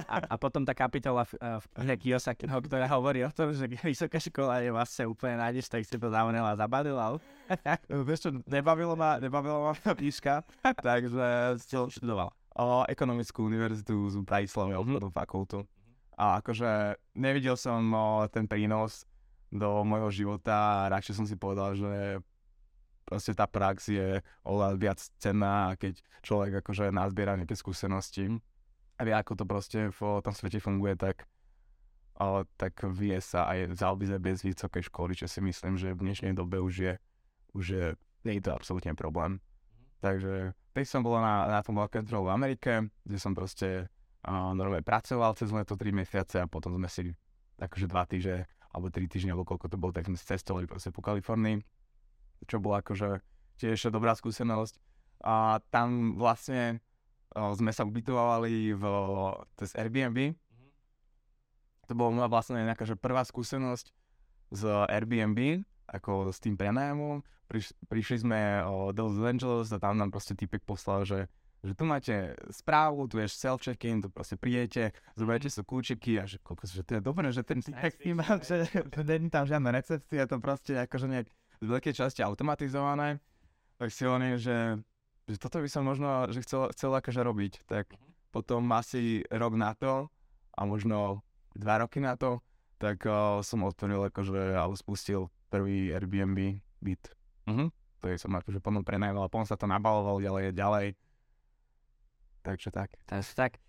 a, 0.08 0.16
a 0.32 0.36
potom 0.40 0.64
tá 0.64 0.72
kapitola 0.72 1.28
v, 1.28 1.34
v 1.40 1.66
knihe 1.84 1.96
Kiyosakiho, 2.00 2.58
ktorá 2.64 2.88
hovorí 2.92 3.24
o 3.28 3.32
tom, 3.32 3.52
že 3.52 3.68
vysoká 3.84 4.20
škola 4.20 4.64
je 4.64 4.72
vlastne 4.72 5.04
úplne 5.08 5.40
nájdeš, 5.40 5.68
tak 5.72 5.84
si 5.84 5.96
to 5.96 6.08
zavrela 6.08 6.56
a 6.56 6.60
zabavila. 6.60 7.20
Vieš 8.08 8.20
čo, 8.26 8.30
nebavilo 8.48 8.96
ma, 8.96 9.20
nebavilo 9.20 9.72
ma 9.72 9.74
píška, 9.96 10.44
takže 10.80 11.20
som 11.64 11.92
študoval. 11.92 12.32
O 12.54 12.86
ekonomickú 12.86 13.50
univerzitu 13.50 14.14
z 14.14 14.22
Bratislavy, 14.22 14.78
obchodnú 14.78 15.10
fakultu. 15.10 15.66
A 16.14 16.38
akože 16.38 17.02
nevidel 17.18 17.58
som 17.58 17.82
o, 17.90 18.30
ten 18.30 18.46
prínos 18.46 19.10
do 19.50 19.82
môjho 19.82 20.10
života 20.10 20.86
a 20.86 20.90
radšej 20.94 21.14
som 21.18 21.26
si 21.26 21.34
povedal, 21.34 21.74
že 21.74 22.22
proste 23.04 23.36
tá 23.36 23.46
prax 23.46 23.92
je 23.92 24.20
oveľa 24.48 24.70
viac 24.80 25.00
cenná 25.20 25.72
a 25.72 25.78
keď 25.78 26.00
človek 26.24 26.64
akože 26.64 26.90
nazbiera 26.90 27.36
nejaké 27.36 27.56
skúsenosti 27.56 28.40
a 28.98 29.02
vie, 29.04 29.14
ako 29.14 29.34
to 29.36 29.46
proste 29.48 29.80
v 29.92 30.00
tom 30.24 30.34
svete 30.34 30.62
funguje, 30.64 30.96
tak, 30.96 31.28
o, 32.20 32.46
tak 32.56 32.78
vie 32.94 33.18
sa 33.20 33.50
aj 33.52 33.76
zaobísť 33.76 34.22
bez 34.22 34.46
vysokej 34.46 34.84
školy, 34.88 35.14
čo 35.18 35.28
si 35.28 35.42
myslím, 35.42 35.76
že 35.76 35.92
v 35.92 36.04
dnešnej 36.06 36.34
dobe 36.38 36.62
už 36.62 36.74
je, 36.78 36.94
už 37.58 37.66
je, 37.66 37.86
nie 38.24 38.40
je 38.40 38.44
to 38.46 38.56
absolútne 38.56 38.94
problém. 38.94 39.42
Takže 40.04 40.54
teď 40.76 40.86
som 40.86 41.02
bol 41.02 41.18
na, 41.18 41.48
na 41.48 41.60
tom 41.64 41.80
work 41.80 41.96
v 41.96 42.30
Amerike, 42.30 42.92
kde 43.08 43.18
som 43.18 43.32
proste 43.32 43.88
uh, 44.28 44.52
normálne 44.52 44.84
pracoval 44.84 45.36
cez 45.40 45.50
leto 45.50 45.80
3 45.80 45.96
mesiace 45.96 46.44
a 46.44 46.46
potom 46.46 46.76
sme 46.76 46.92
si 46.92 47.08
akože 47.60 47.88
2 47.88 48.12
týždne 48.12 48.44
alebo 48.74 48.90
3 48.90 49.06
týždne, 49.06 49.32
alebo 49.38 49.46
koľko 49.46 49.70
to 49.70 49.78
bolo, 49.78 49.94
tak 49.94 50.10
sme 50.10 50.18
cestovali 50.18 50.66
proste 50.66 50.90
po 50.90 51.06
Kalifornii, 51.06 51.62
čo 52.48 52.64
bola 52.64 52.80
akože 52.84 53.22
tiež 53.60 53.94
dobrá 53.94 54.14
skúsenosť. 54.18 54.80
A 55.24 55.64
tam 55.72 56.20
vlastne 56.20 56.84
uh, 57.36 57.56
sme 57.56 57.72
sa 57.72 57.88
ubytovali 57.88 58.76
v, 58.76 58.84
cez 59.56 59.72
Airbnb. 59.80 60.36
Mm-hmm. 60.36 60.70
To 61.88 61.94
bola 61.96 62.28
vlastne 62.28 62.64
nejaká 62.64 62.84
že 62.84 63.00
prvá 63.00 63.24
skúsenosť 63.24 63.92
z 64.54 64.62
Airbnb, 64.92 65.64
ako 65.88 66.32
s 66.32 66.44
tým 66.44 66.60
prenajmom 66.60 67.24
priš, 67.54 67.76
prišli 67.86 68.18
sme 68.26 68.66
o, 68.66 68.90
do 68.90 69.06
Los 69.06 69.22
Angeles 69.22 69.70
a 69.70 69.78
tam 69.78 70.02
nám 70.02 70.10
proste 70.10 70.34
typek 70.34 70.66
poslal, 70.66 71.06
že 71.06 71.20
že 71.64 71.80
tu 71.80 71.88
máte 71.88 72.36
správu, 72.52 73.08
tu 73.08 73.24
je 73.24 73.28
self-check-in, 73.40 74.04
tu 74.04 74.12
proste 74.12 74.36
prídete, 74.36 74.92
zoberiete 75.16 75.48
sú 75.48 75.64
kľúčiky 75.64 76.20
a 76.20 76.28
že, 76.28 76.36
že 76.68 76.84
to 76.84 77.00
je 77.00 77.02
dobré, 77.02 77.32
že 77.32 77.40
ten 77.40 77.64
typek 77.64 77.96
tým 78.04 78.20
že 78.44 78.68
není 79.08 79.32
tam 79.32 79.48
žiadna 79.48 79.72
recepcia, 79.72 80.28
to 80.28 80.44
proste 80.44 80.76
akože 80.76 81.08
nejak 81.08 81.32
z 81.64 81.68
veľkej 81.72 81.96
časti 81.96 82.20
automatizované, 82.20 83.24
tak 83.80 83.90
si 83.96 84.04
on 84.04 84.20
že, 84.36 84.84
že 85.26 85.38
toto 85.40 85.64
by 85.64 85.70
som 85.72 85.88
možno, 85.88 86.28
že 86.28 86.44
chcel, 86.44 86.68
chcel 86.76 86.92
akože 86.92 87.22
robiť, 87.24 87.54
tak 87.64 87.88
mhm. 87.96 88.36
potom 88.36 88.68
asi 88.76 89.24
rok 89.32 89.56
na 89.56 89.72
to 89.74 90.12
a 90.54 90.68
možno 90.68 91.24
dva 91.56 91.80
roky 91.82 92.04
na 92.04 92.20
to, 92.20 92.44
tak 92.78 93.00
uh, 93.08 93.40
som 93.40 93.64
otvoril 93.64 94.12
akože, 94.12 94.60
alebo 94.60 94.76
spustil 94.76 95.32
prvý 95.48 95.96
Airbnb 95.96 96.60
byt 96.84 97.16
Mhm. 97.44 97.72
To 98.04 98.12
je 98.12 98.20
som 98.20 98.36
akože 98.36 98.60
potom 98.60 98.84
prenajal, 98.84 99.32
potom 99.32 99.48
sa 99.48 99.56
to 99.56 99.68
nabalovalo 99.68 100.20
ďalej, 100.20 100.52
ďalej. 100.52 100.88
Takže 102.44 102.70
tak. 102.76 102.92
Takže 103.08 103.32
tak. 103.36 103.63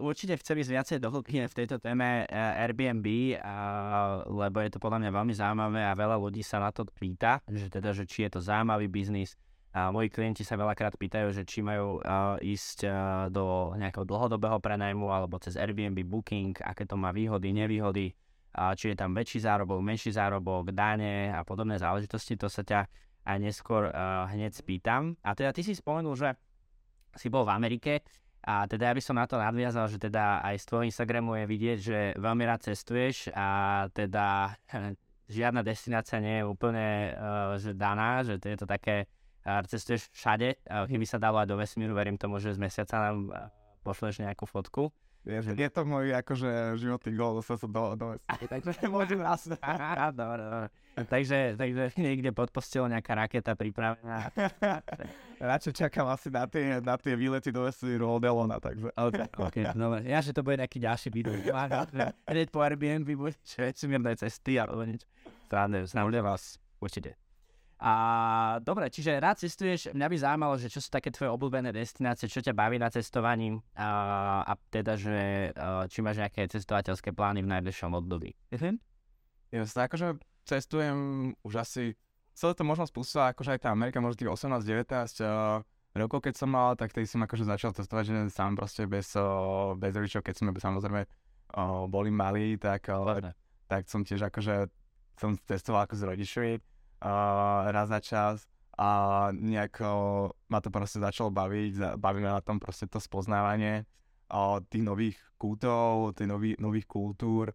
Určite 0.00 0.40
chcem 0.40 0.56
ísť 0.64 0.72
viacej 0.72 0.96
do 0.96 1.12
hĺbky 1.12 1.44
v 1.44 1.52
tejto 1.52 1.76
téme 1.76 2.24
uh, 2.24 2.64
Airbnb, 2.64 3.04
uh, 3.36 4.24
lebo 4.24 4.64
je 4.64 4.72
to 4.72 4.80
podľa 4.80 5.04
mňa 5.04 5.10
veľmi 5.12 5.34
zaujímavé 5.36 5.84
a 5.84 5.92
veľa 5.92 6.16
ľudí 6.16 6.40
sa 6.40 6.56
na 6.56 6.72
to 6.72 6.88
pýta, 6.88 7.44
že 7.44 7.68
teda, 7.68 7.92
že 7.92 8.08
či 8.08 8.24
je 8.24 8.32
to 8.32 8.40
zaujímavý 8.40 8.88
biznis. 8.88 9.36
A 9.76 9.92
moji 9.92 10.08
klienti 10.08 10.40
sa 10.40 10.56
veľakrát 10.56 10.96
pýtajú, 10.96 11.36
že 11.36 11.44
či 11.44 11.60
majú 11.60 12.00
uh, 12.00 12.40
ísť 12.40 12.88
uh, 12.88 12.92
do 13.28 13.76
nejakého 13.76 14.08
dlhodobého 14.08 14.56
prenajmu 14.56 15.12
alebo 15.12 15.36
cez 15.36 15.60
Airbnb 15.60 16.00
Booking, 16.08 16.56
aké 16.64 16.88
to 16.88 16.96
má 16.96 17.12
výhody, 17.12 17.52
nevýhody, 17.52 18.16
uh, 18.56 18.72
či 18.72 18.96
je 18.96 18.96
tam 18.96 19.12
väčší 19.12 19.44
zárobok, 19.44 19.84
menší 19.84 20.16
zárobok, 20.16 20.72
dáne 20.72 21.28
a 21.28 21.44
podobné 21.44 21.76
záležitosti. 21.76 22.40
To 22.40 22.48
sa 22.48 22.64
ťa 22.64 22.88
a 23.28 23.36
neskôr 23.36 23.92
uh, 23.92 24.24
hneď 24.32 24.56
spýtam. 24.56 25.12
A 25.20 25.36
teda 25.36 25.52
ty 25.52 25.60
si 25.60 25.76
spomenul, 25.76 26.16
že 26.16 26.32
si 27.12 27.28
bol 27.28 27.44
v 27.44 27.52
Amerike 27.52 28.00
a 28.42 28.64
teda 28.70 28.90
ja 28.90 28.96
by 28.96 29.02
som 29.02 29.18
na 29.18 29.26
to 29.26 29.36
nadviazal, 29.36 29.90
že 29.90 29.98
teda 29.98 30.40
aj 30.40 30.56
z 30.62 30.64
tvojho 30.70 30.88
Instagramu 30.88 31.36
je 31.42 31.44
vidieť, 31.50 31.78
že 31.78 31.98
veľmi 32.16 32.44
rád 32.46 32.70
cestuješ 32.70 33.34
a 33.34 33.86
teda 33.90 34.54
žiadna 35.28 35.60
destinácia 35.60 36.22
nie 36.22 36.40
je 36.40 36.48
úplne 36.48 37.12
uh, 37.12 37.54
že 37.60 37.76
daná, 37.76 38.24
že 38.24 38.40
to 38.40 38.48
je 38.48 38.56
to 38.56 38.66
také, 38.66 39.04
uh, 39.44 39.60
cestuješ 39.68 40.08
všade, 40.16 40.56
uh, 40.64 40.88
keby 40.88 41.04
sa 41.04 41.20
dalo 41.20 41.42
aj 41.42 41.48
do 41.50 41.60
vesmíru, 41.60 41.92
verím 41.92 42.16
tomu, 42.16 42.40
že 42.40 42.56
z 42.56 42.62
mesiaca 42.62 42.96
nám 43.10 43.16
uh, 43.28 43.52
pošleš 43.84 44.24
nejakú 44.24 44.48
fotku. 44.48 44.88
Je, 45.26 45.38
je 45.42 45.68
to 45.68 45.82
môj 45.84 46.14
akože 46.14 46.78
životný 46.78 47.12
gól, 47.18 47.42
dostať 47.42 47.58
sa 47.60 47.66
do, 47.68 47.82
do 47.98 48.06
Takže 48.48 48.86
môžem 48.88 49.20
raz. 49.20 49.44
Dobre, 50.14 50.42
dobre. 50.42 50.68
Takže, 50.98 51.54
takže 51.54 51.94
niekde 52.00 52.30
pod 52.34 52.50
postelou 52.50 52.90
nejaká 52.90 53.14
raketa 53.14 53.52
pripravená. 53.54 54.34
Radšej 55.52 55.74
čakám 55.86 56.10
asi 56.10 56.32
na 56.32 56.48
tie, 56.50 56.82
na 56.82 56.98
tie 56.98 57.14
výlety 57.14 57.54
do 57.54 57.68
vesmíru 57.68 58.18
od 58.18 58.24
Elona, 58.24 58.58
takže. 58.58 58.90
Okay, 58.96 59.28
okay, 59.38 59.64
dobre. 59.76 60.02
Ja, 60.08 60.18
že 60.24 60.34
to 60.34 60.42
bude 60.42 60.58
nejaký 60.58 60.82
ďalší 60.82 61.08
video. 61.14 61.36
Hneď 62.26 62.48
po 62.50 62.64
Airbnb 62.64 63.06
bude 63.14 63.36
vesmírne 63.36 64.16
cesty 64.18 64.58
alebo 64.58 64.82
niečo. 64.82 65.06
Srandujem 65.86 66.24
vás 66.24 66.58
určite. 66.82 67.27
A 67.78 67.92
dobre, 68.58 68.90
čiže 68.90 69.22
rád 69.22 69.38
cestuješ, 69.38 69.94
mňa 69.94 70.06
by 70.10 70.16
zaujímalo, 70.18 70.54
že 70.58 70.66
čo 70.66 70.82
sú 70.82 70.90
také 70.90 71.14
tvoje 71.14 71.30
obľúbené 71.30 71.70
destinácie, 71.70 72.26
čo 72.26 72.42
ťa 72.42 72.50
baví 72.50 72.74
na 72.74 72.90
cestovaní 72.90 73.54
a, 73.78 74.42
a 74.42 74.52
teda, 74.74 74.98
že 74.98 75.50
a, 75.54 75.86
či 75.86 76.02
máš 76.02 76.18
nejaké 76.18 76.50
cestovateľské 76.50 77.14
plány 77.14 77.46
v 77.46 77.50
najbližšom 77.54 77.94
období. 77.94 78.34
Mhm. 78.50 78.82
Ja 79.54 79.62
sa 79.62 79.86
akože 79.86 80.18
cestujem 80.42 80.98
už 81.46 81.62
asi, 81.62 81.94
celé 82.34 82.52
to 82.58 82.66
možno 82.66 82.82
spustila 82.90 83.30
akože 83.30 83.54
aj 83.54 83.60
tá 83.62 83.70
Amerika, 83.70 84.02
možno 84.02 84.26
tých 84.26 84.34
18-19 84.34 85.22
uh, 85.22 85.62
rokov, 85.94 86.18
keď 86.26 86.34
som 86.34 86.50
mal, 86.50 86.74
tak 86.74 86.90
tedy 86.90 87.06
som 87.06 87.22
akože 87.22 87.46
začal 87.46 87.70
cestovať, 87.78 88.04
že 88.10 88.14
sám 88.34 88.58
proste 88.58 88.90
bez, 88.90 89.14
uh, 89.14 89.78
bez 89.78 89.94
rodičov, 89.94 90.26
keď 90.26 90.34
sme 90.34 90.50
samozrejme 90.50 91.02
uh, 91.06 91.86
boli 91.86 92.10
malí, 92.10 92.58
tak, 92.58 92.90
uh, 92.90 93.30
tak 93.70 93.86
som 93.86 94.02
tiež 94.02 94.26
akože 94.26 94.66
som 95.14 95.38
cestoval 95.46 95.86
ako 95.86 95.94
s 95.94 96.02
rodičmi 96.02 96.50
uh, 97.02 97.70
raz 97.70 97.88
za 97.88 98.00
čas 98.00 98.36
a 98.78 98.88
nejak 99.34 99.74
uh, 99.82 100.30
ma 100.50 100.58
to 100.62 100.70
proste 100.70 101.02
začalo 101.02 101.34
baviť, 101.34 101.98
baví 101.98 102.22
ma 102.22 102.38
na 102.38 102.42
tom 102.42 102.62
proste 102.62 102.86
to 102.86 103.02
spoznávanie 103.02 103.82
uh, 104.30 104.62
tých 104.70 104.84
nových 104.86 105.18
kútov, 105.34 106.14
tých 106.14 106.30
nový, 106.30 106.54
nových 106.62 106.86
kultúr 106.86 107.50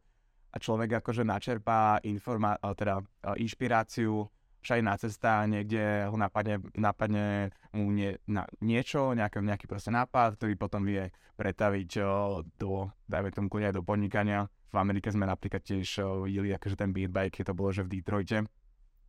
a 0.54 0.56
človek 0.60 1.00
akože 1.00 1.24
načerpá 1.24 2.04
informa- 2.04 2.60
teda, 2.76 3.00
uh, 3.00 3.36
inšpiráciu 3.40 4.28
všade 4.64 4.84
na 4.84 4.96
cesta, 4.96 5.44
niekde 5.44 6.08
ho 6.08 6.16
napadne, 6.16 6.64
napadne 6.80 7.52
mu 7.76 7.92
nie, 7.92 8.16
na, 8.32 8.48
niečo, 8.64 9.12
nejaký, 9.12 9.44
nejaký 9.44 9.68
proste 9.68 9.92
nápad, 9.92 10.40
ktorý 10.40 10.56
potom 10.56 10.88
vie 10.88 11.12
pretaviť 11.36 11.90
uh, 12.00 12.40
do, 12.56 12.88
dajme 13.08 13.30
tomu 13.36 13.52
aj 13.60 13.76
do 13.76 13.84
podnikania. 13.84 14.48
V 14.72 14.82
Amerike 14.82 15.12
sme 15.12 15.28
napríklad 15.28 15.62
tiež 15.62 16.04
uh, 16.04 16.24
videli 16.24 16.56
akože 16.56 16.80
ten 16.80 16.96
beat 16.96 17.12
bike, 17.12 17.44
keď 17.44 17.52
to 17.52 17.58
bolo, 17.60 17.76
že 17.76 17.84
v 17.84 18.00
Detroite, 18.00 18.48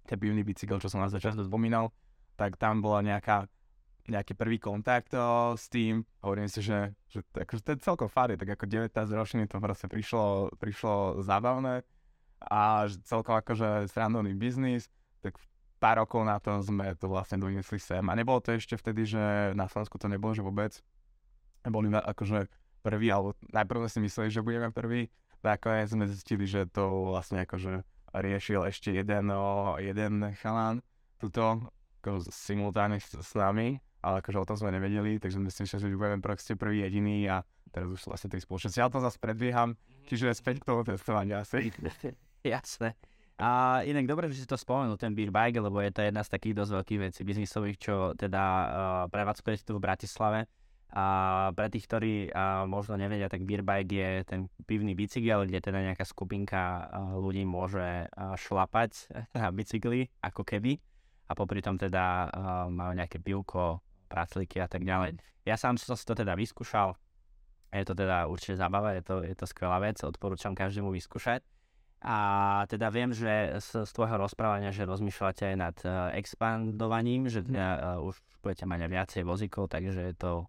ten 0.04 0.16
pivný 0.20 0.44
bicykel, 0.44 0.78
čo 0.80 0.92
som 0.92 1.00
na 1.00 1.08
začiatku 1.08 1.48
spomínal, 1.48 1.90
tak 2.36 2.60
tam 2.60 2.84
bola 2.84 3.00
nejaká, 3.00 3.48
nejaký 4.06 4.36
prvý 4.36 4.60
kontakt 4.60 5.16
o, 5.16 5.56
s 5.56 5.66
tým. 5.72 6.04
Hovorím 6.20 6.48
si, 6.50 6.60
že, 6.60 6.92
že 7.08 7.24
akože 7.32 7.60
to 7.64 7.70
je 7.74 7.78
celkom 7.84 8.08
fary, 8.12 8.36
tak 8.36 8.52
ako 8.54 8.68
19 8.68 8.92
ročný 9.16 9.48
to 9.48 9.56
proste 9.58 9.88
prišlo, 9.88 10.52
prišlo 10.60 11.24
zábavné 11.24 11.82
a 12.44 12.84
celkom 13.08 13.40
akože 13.40 13.88
srandovný 13.88 14.36
biznis, 14.36 14.92
tak 15.24 15.40
pár 15.80 16.04
rokov 16.04 16.24
na 16.24 16.36
to 16.36 16.60
sme 16.60 16.92
to 17.00 17.08
vlastne 17.08 17.40
doniesli 17.40 17.80
sem. 17.80 18.04
A 18.04 18.12
nebolo 18.12 18.40
to 18.44 18.52
ešte 18.52 18.76
vtedy, 18.76 19.08
že 19.08 19.56
na 19.56 19.64
Slovensku 19.68 19.96
to 19.96 20.12
nebolo, 20.12 20.36
že 20.36 20.44
vôbec 20.44 20.76
boli 21.64 21.88
akože 21.88 22.52
prvý, 22.84 23.08
alebo 23.08 23.32
najprv 23.48 23.88
si 23.88 23.98
mysleli, 24.04 24.28
že 24.28 24.44
budeme 24.44 24.68
prvý, 24.68 25.08
tak 25.40 25.64
ako 25.64 25.88
sme 25.88 26.04
zistili, 26.08 26.44
že 26.44 26.68
to 26.68 27.12
vlastne 27.12 27.40
akože 27.44 27.84
riešil 28.14 28.62
ešte 28.70 28.94
jeden, 28.94 29.30
o, 29.34 29.74
jeden 29.82 30.30
chalán 30.38 30.80
tuto 31.18 31.70
simultáne 32.28 33.00
s 33.00 33.32
nami, 33.32 33.80
ale 34.04 34.20
akože 34.20 34.38
o 34.38 34.48
tom 34.48 34.56
sme 34.60 34.76
nevedeli, 34.76 35.16
takže 35.16 35.40
myslím, 35.40 35.64
že 35.64 35.96
budeme 35.96 36.20
proste 36.20 36.52
prvý 36.54 36.84
jediný 36.84 37.24
a 37.32 37.36
teraz 37.72 37.88
už 37.88 38.00
vlastne 38.06 38.28
tej 38.28 38.44
spoločnosti. 38.44 38.78
Ja 38.78 38.92
to 38.92 39.00
zase 39.00 39.16
predbieham, 39.16 39.80
čiže 40.06 40.36
späť 40.36 40.60
k 40.60 40.68
tomu 40.68 40.84
testovaniu 40.84 41.40
asi. 41.40 41.72
Jasné. 42.44 42.92
A 43.34 43.82
inak 43.82 44.06
dobre, 44.06 44.30
že 44.30 44.44
si 44.44 44.46
to 44.46 44.54
spomenul, 44.54 44.94
ten 44.94 45.10
beer 45.10 45.34
bike, 45.34 45.58
lebo 45.58 45.82
je 45.82 45.90
to 45.90 46.06
jedna 46.06 46.22
z 46.22 46.30
takých 46.30 46.54
dosť 46.54 46.70
veľkých 46.70 47.00
vecí 47.02 47.20
biznisových, 47.26 47.76
čo 47.82 47.94
teda 48.14 48.44
uh, 48.44 48.66
prevádzkujete 49.10 49.66
tu 49.66 49.74
v 49.74 49.82
Bratislave. 49.82 50.46
A 50.94 51.04
pre 51.58 51.66
tých, 51.74 51.90
ktorí 51.90 52.30
a, 52.30 52.62
možno 52.70 52.94
nevedia, 52.94 53.26
tak 53.26 53.42
beer 53.42 53.66
bike 53.66 53.90
je 53.90 54.10
ten 54.22 54.40
pivný 54.62 54.94
bicykel, 54.94 55.42
kde 55.42 55.58
teda 55.58 55.82
nejaká 55.82 56.06
skupinka 56.06 56.86
ľudí 57.18 57.42
môže 57.42 58.06
šlapať 58.14 59.10
na 59.38 59.50
bicykli, 59.50 60.06
ako 60.22 60.46
keby. 60.46 60.78
a 61.24 61.32
popri 61.34 61.64
tom 61.64 61.80
teda 61.80 62.30
majú 62.68 62.92
nejaké 62.94 63.18
pivko, 63.18 63.82
praclíky 64.14 64.62
a 64.62 64.68
tak 64.70 64.86
ďalej. 64.86 65.18
Ja 65.42 65.58
sám 65.58 65.76
som 65.80 65.98
si 65.98 66.06
to 66.06 66.14
teda 66.14 66.38
vyskúšal, 66.38 66.94
je 67.74 67.84
to 67.84 67.98
teda 67.98 68.30
určite 68.30 68.54
zábava, 68.54 68.94
je 68.94 69.02
to, 69.02 69.26
je 69.26 69.34
to 69.34 69.50
skvelá 69.50 69.82
vec, 69.82 69.98
odporúčam 70.06 70.54
každému 70.54 70.94
vyskúšať. 70.94 71.42
A 72.04 72.16
teda 72.68 72.92
viem, 72.92 73.16
že 73.16 73.56
z, 73.64 73.88
z 73.88 73.90
tvojho 73.96 74.20
rozprávania, 74.20 74.76
že 74.76 74.84
rozmýšľate 74.84 75.42
aj 75.50 75.56
nad 75.56 75.76
uh, 75.88 76.12
expandovaním, 76.12 77.32
že 77.32 77.40
teda, 77.40 77.96
uh, 77.96 78.06
už 78.06 78.20
budete 78.44 78.68
mať 78.68 78.80
viacej 78.92 79.22
vozíkov, 79.24 79.72
takže 79.72 80.12
je 80.12 80.14
to 80.14 80.44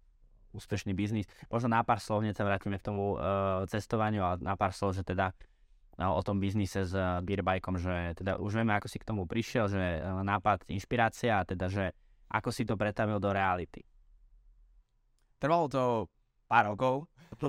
úspešný 0.55 0.95
biznis. 0.95 1.27
Možno 1.51 1.71
na 1.71 1.83
pár 1.83 2.00
slov, 2.00 2.24
sa 2.31 2.47
vrátime 2.47 2.79
k 2.79 2.88
tomu 2.88 3.15
uh, 3.15 3.67
cestovaniu 3.67 4.24
a 4.24 4.39
na 4.39 4.55
pár 4.55 4.71
slov, 4.71 4.95
že 4.95 5.03
teda 5.03 5.35
uh, 6.00 6.12
o 6.15 6.21
tom 6.24 6.39
biznise 6.39 6.88
s 6.88 6.95
uh, 6.95 7.19
beerbajkom, 7.19 7.75
že 7.77 8.15
teda 8.15 8.39
už 8.39 8.63
vieme, 8.63 8.74
ako 8.74 8.88
si 8.88 8.97
k 8.97 9.07
tomu 9.07 9.27
prišiel, 9.27 9.67
že 9.67 10.00
uh, 10.00 10.24
nápad, 10.24 10.67
inšpirácia 10.71 11.43
a 11.43 11.47
teda, 11.47 11.67
že 11.67 11.91
ako 12.31 12.50
si 12.50 12.65
to 12.65 12.79
pretavil 12.79 13.21
do 13.21 13.29
reality. 13.29 13.85
Trvalo 15.39 15.67
to 15.69 15.83
pár 16.47 16.71
rokov. 16.71 17.05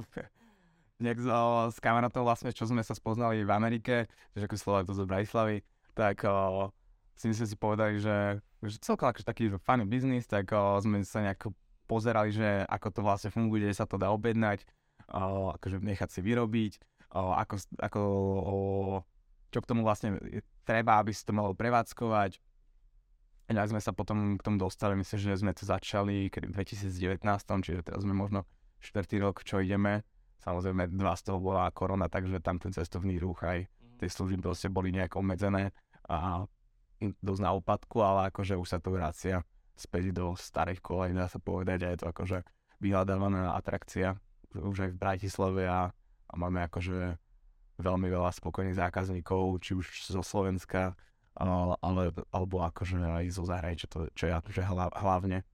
Nejak 1.02 1.18
s, 1.20 1.28
s 1.76 1.78
kamarátom 1.80 2.24
vlastne, 2.24 2.56
čo 2.56 2.64
sme 2.64 2.80
sa 2.80 2.96
spoznali 2.96 3.44
v 3.44 3.52
Amerike, 3.52 4.08
že 4.32 4.48
ako 4.48 4.56
Slovak 4.56 4.84
to 4.88 4.96
z 4.96 5.04
Bratislavy, 5.04 5.60
tak 5.92 6.24
o, 6.24 6.72
si 7.12 7.28
my 7.28 7.34
sme 7.36 7.46
si 7.52 7.56
povedali, 7.56 8.00
že, 8.00 8.40
že 8.64 8.80
celkom 8.80 9.12
akože 9.12 9.28
taký 9.28 9.52
funny 9.60 9.84
biznis, 9.84 10.24
tak 10.24 10.48
o, 10.56 10.80
sme 10.80 11.04
sa 11.04 11.20
nejak 11.20 11.52
pozerali, 11.86 12.34
že 12.34 12.66
ako 12.66 12.88
to 12.90 13.00
vlastne 13.00 13.30
funguje, 13.30 13.64
kde 13.64 13.78
sa 13.78 13.86
to 13.86 13.96
dá 13.96 14.10
objednať, 14.10 14.66
o, 15.10 15.54
akože 15.54 15.78
nechať 15.80 16.08
si 16.10 16.20
vyrobiť, 16.20 16.72
o, 17.14 17.32
ako, 17.32 17.54
ako 17.78 18.00
o, 18.42 18.54
čo 19.54 19.58
k 19.62 19.68
tomu 19.70 19.86
vlastne 19.86 20.18
treba, 20.66 20.98
aby 20.98 21.14
si 21.14 21.22
to 21.22 21.32
malo 21.32 21.54
prevádzkovať. 21.54 22.42
A 23.46 23.62
sme 23.70 23.78
sa 23.78 23.94
potom 23.94 24.34
k 24.34 24.42
tomu 24.42 24.58
dostali, 24.58 24.98
myslím, 24.98 25.18
že 25.22 25.38
sme 25.38 25.54
to 25.54 25.62
začali 25.62 26.26
kedy 26.34 26.50
v 26.50 26.54
2019, 26.58 27.22
čiže 27.62 27.86
teraz 27.86 28.02
sme 28.02 28.10
možno 28.10 28.42
štvrtý 28.82 29.22
rok, 29.22 29.46
čo 29.46 29.62
ideme. 29.62 30.02
Samozrejme, 30.42 30.90
dva 30.90 31.14
z 31.14 31.30
toho 31.30 31.38
bola 31.38 31.70
korona, 31.70 32.10
takže 32.10 32.42
tam 32.42 32.58
ten 32.58 32.74
cestovný 32.74 33.22
ruch 33.22 33.46
aj 33.46 33.70
mhm. 33.70 34.02
tie 34.02 34.08
služby 34.10 34.42
proste 34.42 34.66
boli 34.66 34.90
nejak 34.90 35.14
obmedzené 35.14 35.70
a 36.10 36.42
dosť 36.98 37.42
na 37.42 37.50
opadku, 37.54 38.02
ale 38.02 38.34
akože 38.34 38.58
už 38.58 38.66
sa 38.66 38.78
to 38.82 38.90
vracia 38.90 39.46
späť 39.76 40.16
do 40.16 40.32
starých 40.34 40.80
kolej, 40.80 41.12
dá 41.12 41.28
sa 41.28 41.38
povedať, 41.38 41.84
a 41.84 41.92
je 41.92 41.98
to 42.00 42.06
akože 42.08 42.42
vyhľadávaná 42.80 43.56
atrakcia 43.56 44.16
už 44.56 44.88
aj 44.88 44.90
v 44.96 45.00
Bratislave 45.00 45.62
a, 45.68 45.92
a 45.92 46.34
máme 46.36 46.64
akože 46.64 47.20
veľmi 47.76 48.08
veľa 48.08 48.32
spokojných 48.32 48.78
zákazníkov, 48.78 49.60
či 49.60 49.76
už 49.76 49.84
zo 50.08 50.24
Slovenska, 50.24 50.96
ale, 51.36 51.76
alebo 52.32 52.56
akože 52.64 52.96
aj 52.96 53.26
zo 53.28 53.44
zahraničia, 53.44 53.88
čo, 53.92 54.08
čo 54.16 54.24
je 54.24 54.32
akože 54.32 54.62
hlavne. 54.96 55.44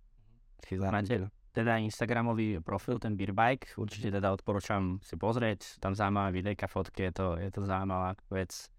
Máte 0.79 1.27
teda 1.53 1.77
Instagramový 1.85 2.65
profil, 2.65 2.97
ten 2.97 3.13
Beerbike, 3.13 3.77
určite 3.77 4.09
teda 4.09 4.33
odporúčam 4.33 5.05
si 5.05 5.21
pozrieť, 5.21 5.83
tam 5.85 5.93
zaujímavé 5.93 6.41
videjka, 6.41 6.65
fotky, 6.65 7.11
je 7.11 7.13
to, 7.13 7.27
je 7.37 7.51
to 7.53 7.61
zaujímavá 7.69 8.17
vec. 8.33 8.72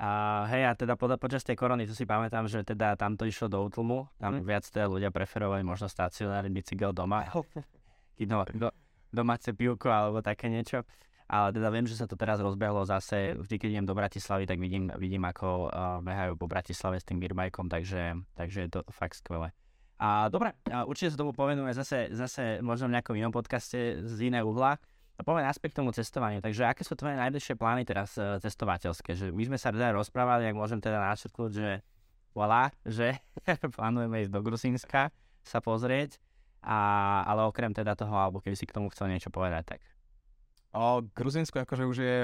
A 0.00 0.48
hej, 0.48 0.64
a 0.64 0.72
teda 0.72 0.96
po, 0.96 1.12
počas 1.20 1.44
tej 1.44 1.60
korony, 1.60 1.84
to 1.84 1.92
si 1.92 2.08
pamätám, 2.08 2.48
že 2.48 2.64
teda 2.64 2.96
tam 2.96 3.20
to 3.20 3.28
išlo 3.28 3.52
do 3.52 3.60
útlmu, 3.60 4.08
tam 4.16 4.40
mm. 4.40 4.48
viac 4.48 4.64
teda 4.64 4.88
ľudia 4.88 5.12
preferovali 5.12 5.60
možno 5.60 5.92
stacionárny 5.92 6.48
bicykel 6.48 6.96
doma, 6.96 7.28
no, 8.32 8.48
do, 8.48 8.72
domáce 9.12 9.52
pivko 9.52 9.92
alebo 9.92 10.24
také 10.24 10.48
niečo. 10.48 10.88
Ale 11.30 11.54
teda 11.54 11.70
viem, 11.70 11.86
že 11.86 11.94
sa 11.94 12.10
to 12.10 12.18
teraz 12.18 12.42
rozbehlo 12.42 12.82
zase, 12.82 13.38
vždy 13.38 13.54
keď 13.60 13.68
idem 13.70 13.86
do 13.86 13.94
Bratislavy, 13.94 14.50
tak 14.50 14.58
vidím, 14.58 14.90
vidím 14.98 15.22
ako 15.22 15.70
uh, 15.70 16.02
behajú 16.02 16.34
po 16.34 16.50
Bratislave 16.50 16.98
s 16.98 17.06
tým 17.06 17.22
beerbajkom, 17.22 17.70
takže, 17.70 18.18
takže 18.34 18.66
je 18.66 18.70
to 18.72 18.80
fakt 18.90 19.14
skvelé. 19.14 19.54
A 20.00 20.26
dobre, 20.26 20.56
a 20.72 20.88
určite 20.88 21.14
sa 21.14 21.20
tomu 21.20 21.36
povenujeme 21.36 21.70
zase, 21.70 22.08
zase 22.16 22.58
možno 22.64 22.88
v 22.88 22.98
nejakom 22.98 23.14
inom 23.14 23.30
podcaste 23.30 24.00
z 24.00 24.16
iného 24.26 24.48
uhla. 24.48 24.80
A 25.20 25.24
poďme 25.24 25.44
naspäť 25.44 25.76
k 25.76 25.78
tomu 25.84 25.92
cestovaniu. 25.92 26.40
Takže 26.40 26.64
aké 26.64 26.80
sú 26.80 26.96
tvoje 26.96 27.12
najbližšie 27.20 27.60
plány 27.60 27.84
teraz 27.84 28.16
uh, 28.16 28.40
cestovateľské? 28.40 29.12
Že 29.12 29.26
my 29.36 29.52
sme 29.52 29.58
sa 29.60 29.68
teda 29.68 29.92
rozprávali, 29.92 30.48
ak 30.48 30.56
môžem 30.56 30.80
teda 30.80 30.96
načrtnúť, 30.96 31.50
že 31.52 31.70
voilà, 32.32 32.72
že 32.88 33.20
plánujeme 33.76 34.24
ísť 34.24 34.32
do 34.32 34.40
Gruzínska 34.40 35.12
sa 35.44 35.60
pozrieť, 35.60 36.16
a, 36.64 37.20
ale 37.28 37.44
okrem 37.44 37.76
teda 37.76 37.92
toho, 37.92 38.16
alebo 38.16 38.40
keby 38.40 38.56
si 38.56 38.64
k 38.64 38.72
tomu 38.72 38.88
chcel 38.96 39.12
niečo 39.12 39.28
povedať, 39.28 39.76
tak. 39.76 39.80
O 40.72 41.04
Gruzínsku 41.04 41.60
akože 41.60 41.84
už 41.84 41.98
je 42.00 42.18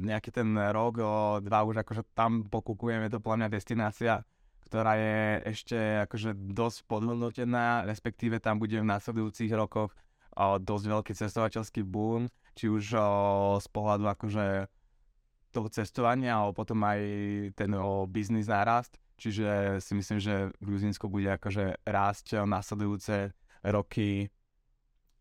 nejaký 0.00 0.32
ten 0.32 0.48
rok, 0.72 1.04
o 1.04 1.44
dva 1.44 1.60
už 1.68 1.84
akože 1.84 2.08
tam 2.16 2.48
pokúkujeme, 2.48 3.12
to 3.12 3.20
podľa 3.20 3.44
mňa 3.44 3.48
destinácia, 3.52 4.24
ktorá 4.64 4.96
je 4.96 5.44
ešte 5.52 5.78
akože 6.08 6.56
dosť 6.56 6.88
podhodnotená, 6.88 7.84
respektíve 7.84 8.40
tam 8.40 8.56
bude 8.56 8.80
v 8.80 8.88
následujúcich 8.88 9.52
rokoch 9.52 9.92
dosť 10.38 10.84
veľký 10.90 11.12
cestovateľský 11.14 11.82
boom, 11.86 12.28
či 12.54 12.70
už 12.70 12.84
z 13.58 13.66
pohľadu 13.70 14.10
akože 14.10 14.68
toho 15.54 15.68
cestovania, 15.70 16.34
ale 16.34 16.50
potom 16.50 16.82
aj 16.82 17.00
ten 17.54 17.70
biznis 18.10 18.50
nárast. 18.50 18.98
Čiže 19.14 19.78
si 19.78 19.94
myslím, 19.94 20.18
že 20.18 20.50
Gruzinsko 20.58 21.06
bude 21.06 21.30
akože 21.30 21.86
rásť 21.86 22.42
následujúce 22.42 23.30
roky 23.62 24.28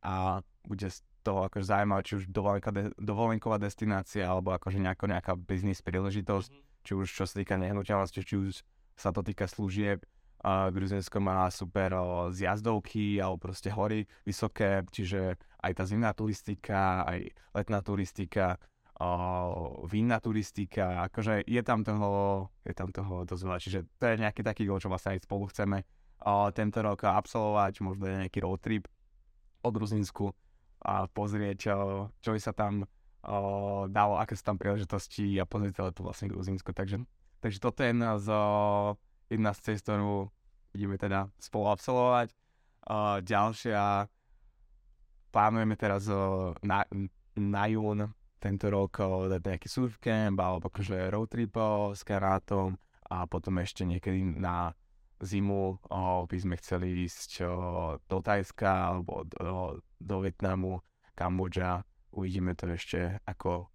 a 0.01 0.41
bude 0.65 0.89
z 0.89 1.05
toho 1.21 1.45
akože 1.47 1.69
zaujímavé, 1.69 2.01
či 2.03 2.13
už 2.19 2.25
dovolenková 2.97 3.61
destinácia 3.61 4.25
alebo 4.27 4.51
akože 4.57 4.81
nejaká, 4.81 5.05
nejaká 5.07 5.33
biznis 5.37 5.79
príležitosť, 5.85 6.49
mm-hmm. 6.51 6.83
či 6.83 6.91
už 6.97 7.07
čo 7.07 7.23
sa 7.29 7.39
týka 7.39 7.55
nehnuteľnosti, 7.55 8.19
či 8.25 8.35
už 8.35 8.65
sa 8.97 9.13
to 9.13 9.21
týka 9.23 9.47
služieb. 9.47 10.03
Gruzinsko 10.43 11.23
má 11.23 11.47
super 11.47 11.95
zjazdovky 12.35 13.15
alebo 13.23 13.47
proste 13.47 13.71
hory 13.71 14.03
vysoké, 14.27 14.83
čiže 14.91 15.39
aj 15.63 15.71
tá 15.71 15.83
zimná 15.87 16.11
turistika, 16.11 17.07
aj 17.07 17.31
letná 17.55 17.79
turistika, 17.79 18.59
vinná 19.87 20.19
turistika, 20.19 21.07
akože 21.07 21.47
je 21.47 21.61
tam 21.63 21.87
toho, 21.87 22.51
je 22.67 22.75
tam 22.75 22.91
toho 22.91 23.23
dosť 23.23 23.43
veľa, 23.47 23.59
čiže 23.63 23.79
to 23.95 24.03
je 24.03 24.15
nejaký 24.19 24.41
taký 24.43 24.67
čo 24.67 24.91
vlastne 24.91 25.15
aj 25.15 25.23
spolu 25.23 25.47
chceme 25.47 25.87
tento 26.55 26.79
rok 26.83 27.07
absolvovať, 27.07 27.79
možno 27.79 28.11
nejaký 28.11 28.43
road 28.43 28.59
trip 28.59 28.87
o 29.63 29.69
Gruzinsku 29.71 30.31
a 30.83 31.07
pozrieť, 31.07 31.57
čo 32.19 32.29
by 32.35 32.39
sa 32.43 32.51
tam 32.51 32.83
dalo, 33.87 34.19
aké 34.19 34.35
sú 34.35 34.43
tam 34.43 34.59
príležitosti 34.59 35.39
a 35.39 35.47
pozrieť 35.47 35.79
celé 35.79 35.89
to 35.95 36.03
vlastne 36.03 36.27
Gruzinsko, 36.27 36.75
takže 36.75 37.03
Takže 37.43 37.59
toto 37.59 37.83
je 37.83 37.91
jedna 37.91 38.15
z, 38.23 38.31
jedna 39.33 39.51
z 39.57 39.59
cest, 39.73 39.89
ktorú 39.89 40.29
ideme 40.77 41.01
teda 41.01 41.33
spolu 41.41 41.73
absolvovať. 41.73 42.29
Uh, 42.83 43.17
ďalšia, 43.23 44.05
plánujeme 45.33 45.75
teraz 45.79 46.05
uh, 46.11 46.53
na, 46.61 46.85
na 47.33 47.63
jún 47.65 48.11
tento 48.37 48.67
rok 48.67 48.99
uh, 48.99 49.31
nejaký 49.39 49.71
surfcamp 49.71 50.35
alebo 50.37 50.67
akože 50.69 51.09
road 51.09 51.31
trip 51.31 51.55
uh, 51.57 51.95
s 51.95 52.03
karátom 52.03 52.75
a 53.07 53.23
potom 53.25 53.57
ešte 53.63 53.87
niekedy 53.87 54.19
na 54.37 54.75
zimu 55.23 55.79
uh, 55.87 56.27
by 56.27 56.37
sme 56.37 56.59
chceli 56.59 57.07
ísť 57.07 57.47
uh, 57.47 57.95
do 58.05 58.17
Tajska 58.19 58.91
alebo 58.93 59.23
do, 59.25 59.79
do 59.97 60.15
Vietnamu, 60.19 60.83
Kambodža. 61.15 61.87
Uvidíme 62.13 62.53
to 62.53 62.69
ešte, 62.69 63.17
ako 63.25 63.72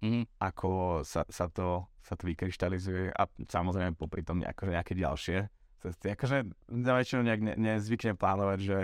mm. 0.00 0.24
ako 0.40 1.00
sa, 1.04 1.24
sa, 1.28 1.46
to, 1.48 1.86
sa 2.00 2.16
to 2.16 2.24
vykryštalizuje 2.28 3.12
a 3.12 3.22
samozrejme 3.48 3.96
popri 3.96 4.24
tom 4.24 4.40
nejako, 4.40 4.72
nejaké 4.72 4.92
ďalšie 4.96 5.48
cesty. 5.80 6.12
Akože 6.12 6.44
za 6.68 6.92
väčšinu 6.92 7.20
nejak 7.24 7.40
ne, 7.40 7.54
nezvyknem 7.56 8.16
plánovať, 8.16 8.58
že 8.60 8.78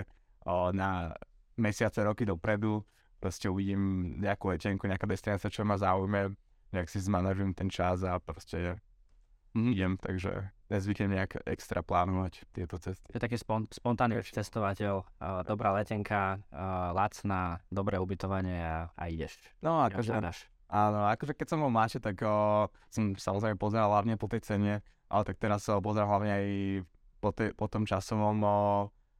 o, 0.45 0.73
na 0.73 1.13
mesiace, 1.57 2.01
roky 2.01 2.25
dopredu 2.25 2.85
proste 3.17 3.49
uvidím 3.49 4.15
nejakú 4.21 4.53
letenku, 4.53 4.85
nejaká 4.85 5.09
destinácia, 5.09 5.49
čo 5.49 5.65
ma 5.65 5.77
zaujme, 5.77 6.37
nejak 6.69 6.89
si 6.89 7.01
zmanažujem 7.01 7.53
ten 7.57 7.69
čas 7.69 8.05
a 8.05 8.21
proste 8.21 8.77
mm. 9.57 9.69
idem, 9.73 9.93
takže 9.97 10.53
nezvyknem 10.69 11.17
nejak 11.17 11.41
extra 11.47 11.81
plánovať 11.81 12.45
tieto 12.53 12.77
cesty. 12.77 13.07
Je 13.09 13.17
taký 13.17 13.39
spon- 13.39 13.69
spontánny 13.71 14.19
cestovateľ, 14.21 15.01
uh, 15.01 15.41
dobrá 15.47 15.73
letenka, 15.73 16.37
uh, 16.51 16.93
lacná, 16.93 17.63
dobré 17.71 17.97
ubytovanie 17.97 18.59
a, 18.61 18.91
a 18.93 19.03
ideš. 19.09 19.39
No 19.63 19.81
akože, 19.87 20.13
Áno, 20.67 21.07
akože 21.07 21.31
keď 21.31 21.47
som 21.47 21.63
bol 21.63 21.71
mladší, 21.71 22.03
tak 22.03 22.19
o, 22.27 22.67
som 22.91 23.15
samozrejme 23.15 23.55
pozeral 23.55 23.87
hlavne 23.87 24.19
po 24.19 24.27
tej 24.27 24.43
cene, 24.43 24.83
ale 25.07 25.23
tak 25.23 25.39
teraz 25.39 25.63
sa 25.63 25.79
pozeral 25.79 26.11
hlavne 26.11 26.31
aj 26.35 26.47
po, 27.23 27.29
te, 27.31 27.55
po 27.55 27.71
tom 27.71 27.87
časovom, 27.87 28.35
o, 28.43 28.57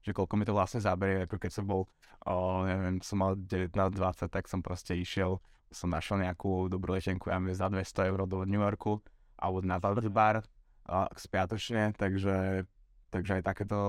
že 0.03 0.11
koľko 0.11 0.33
mi 0.35 0.43
to 0.43 0.51
vlastne 0.51 0.83
zaberie, 0.83 1.23
ako 1.23 1.39
keď 1.39 1.51
som 1.55 1.63
bol, 1.63 1.87
o, 2.27 2.67
neviem, 2.67 2.99
som 2.99 3.23
mal 3.23 3.39
19-20, 3.39 4.27
tak 4.27 4.43
som 4.51 4.59
proste 4.59 4.99
išiel, 4.99 5.39
som 5.71 5.87
našiel 5.87 6.19
nejakú 6.19 6.67
dobrú 6.67 6.99
letenku, 6.99 7.31
ja 7.31 7.39
za 7.55 7.71
200 7.71 8.11
eur 8.11 8.19
do 8.27 8.43
New 8.43 8.59
Yorku, 8.59 8.99
alebo 9.39 9.63
na 9.63 9.79
Zanzibar, 9.79 10.43
spiatočne, 11.15 11.95
takže, 11.95 12.67
takže 13.11 13.39
aj 13.39 13.43
takéto, 13.43 13.79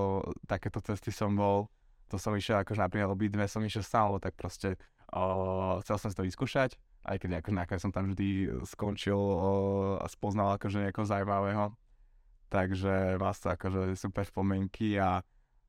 takéto 0.47 0.79
cesty 0.83 1.11
som 1.11 1.35
bol, 1.35 1.71
to 2.07 2.19
som 2.19 2.35
išiel 2.35 2.63
akože 2.63 2.81
napríklad 2.81 3.11
obidve 3.13 3.45
som 3.51 3.63
išiel 3.63 3.83
sám, 3.83 4.19
tak 4.23 4.35
proste 4.39 4.79
o, 5.11 5.79
chcel 5.83 5.97
som 5.99 6.09
si 6.11 6.17
to 6.19 6.27
vyskúšať, 6.27 6.79
aj 7.05 7.17
keď 7.23 7.41
ako 7.41 7.51
nakoniec 7.55 7.83
som 7.83 7.93
tam 7.95 8.05
vždy 8.11 8.51
skončil 8.67 9.19
o, 9.19 9.53
a 10.01 10.07
spoznal 10.11 10.57
akože 10.59 10.89
niekoho 10.89 11.07
zaujímavého. 11.07 11.75
takže 12.49 13.21
vás 13.21 13.39
to 13.39 13.53
akože 13.53 13.95
super 13.95 14.25
spomienky 14.25 14.97
a 14.97 15.21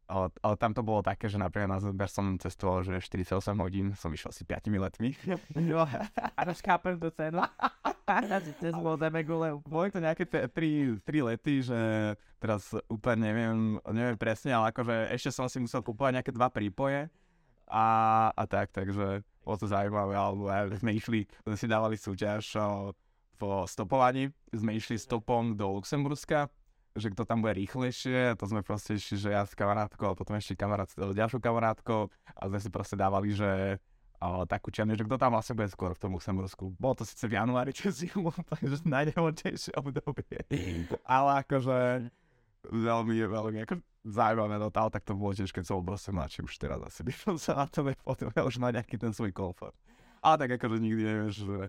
ale, 0.09 0.33
ale 0.41 0.55
tam 0.57 0.73
to 0.73 0.81
bolo 0.81 1.05
také, 1.05 1.29
že 1.29 1.37
napríklad 1.37 1.69
na 1.69 1.77
záber 1.77 2.09
som 2.09 2.33
cestoval, 2.41 2.81
že 2.81 2.97
48 2.97 3.53
hodín, 3.61 3.93
som 3.93 4.09
išiel 4.09 4.33
asi 4.33 4.41
5 4.41 4.65
letmi. 4.73 5.13
Jo, 5.53 5.85
a 6.37 6.41
rozkápem 6.41 6.97
to 6.97 7.13
cenu. 7.13 7.45
Cez 8.57 8.73
gule. 9.21 9.61
Boli 9.69 9.93
to 9.93 10.01
nejaké 10.01 10.25
3 10.25 10.49
lety, 11.05 11.61
že 11.61 11.77
teraz 12.41 12.73
úplne 12.89 13.29
neviem, 13.29 13.77
neviem 13.93 14.17
presne, 14.17 14.57
ale 14.57 14.73
akože 14.73 15.13
ešte 15.13 15.29
som 15.29 15.45
si 15.45 15.61
musel 15.61 15.85
kúpovať 15.85 16.17
nejaké 16.17 16.33
dva 16.33 16.49
prípoje 16.49 17.05
a, 17.69 17.87
a 18.33 18.43
tak, 18.49 18.73
takže 18.73 19.21
bolo 19.43 19.55
to 19.57 19.67
zaujímavé, 19.67 20.13
alebo 20.13 20.49
sme 20.77 20.91
išli, 20.95 21.25
sme 21.47 21.55
si 21.57 21.65
dávali 21.65 21.95
súťaž 21.95 22.59
po 23.39 23.63
stopovaní, 23.65 24.29
sme 24.51 24.75
išli 24.75 24.99
stopom 24.99 25.55
do 25.55 25.79
Luxemburska 25.79 26.51
že 26.97 27.13
kto 27.13 27.23
tam 27.23 27.45
bude 27.45 27.53
rýchlejšie, 27.55 28.35
to 28.35 28.45
sme 28.49 28.65
proste 28.65 28.97
išli, 28.97 29.15
že 29.15 29.29
ja 29.31 29.45
s 29.45 29.53
kamarátkou 29.53 30.13
a 30.13 30.17
potom 30.17 30.35
ešte 30.35 30.57
kamarát 30.57 30.89
s 30.89 30.97
ďalšou 30.97 31.39
kamarátkou 31.39 32.09
a 32.09 32.41
sme 32.49 32.59
si 32.59 32.69
proste 32.73 32.97
dávali, 32.97 33.31
že 33.31 33.77
o, 34.19 34.43
takú 34.49 34.73
černu, 34.73 34.97
že 34.97 35.05
kto 35.05 35.15
tam 35.15 35.37
vlastne 35.37 35.55
bude 35.55 35.69
skôr 35.69 35.93
v 35.93 36.01
tom 36.01 36.17
Luxembursku. 36.17 36.75
Bolo 36.75 37.01
to 37.01 37.03
síce 37.05 37.23
v 37.29 37.37
januári 37.37 37.71
cez 37.71 38.03
zimu, 38.03 38.33
takže 38.51 38.83
najnevhodnejšie 38.83 39.77
obdobie. 39.77 40.39
Ale 41.05 41.45
akože 41.45 42.09
veľmi, 42.67 43.15
veľmi 43.29 43.59
ako 43.63 43.73
zaujímavé 44.07 44.55
no 44.59 44.71
ale 44.71 44.91
tak 44.91 45.03
to 45.03 45.13
bolo 45.15 45.35
tiež, 45.35 45.51
keď 45.51 45.63
som 45.67 45.83
bol 45.83 45.95
proste 45.95 46.11
mladší, 46.15 46.39
už 46.47 46.55
teraz 46.55 46.79
asi 46.79 47.01
by 47.03 47.13
som 47.13 47.35
sa 47.35 47.51
na 47.59 47.65
to 47.67 47.83
nepotreboval, 47.83 48.47
už 48.51 48.57
na 48.63 48.71
nejaký 48.71 48.95
ten 48.95 49.11
svoj 49.11 49.35
komfort. 49.35 49.75
Ale 50.19 50.35
tak 50.39 50.49
akože 50.59 50.83
nikdy 50.83 51.01
nevieš, 51.03 51.35
že, 51.47 51.59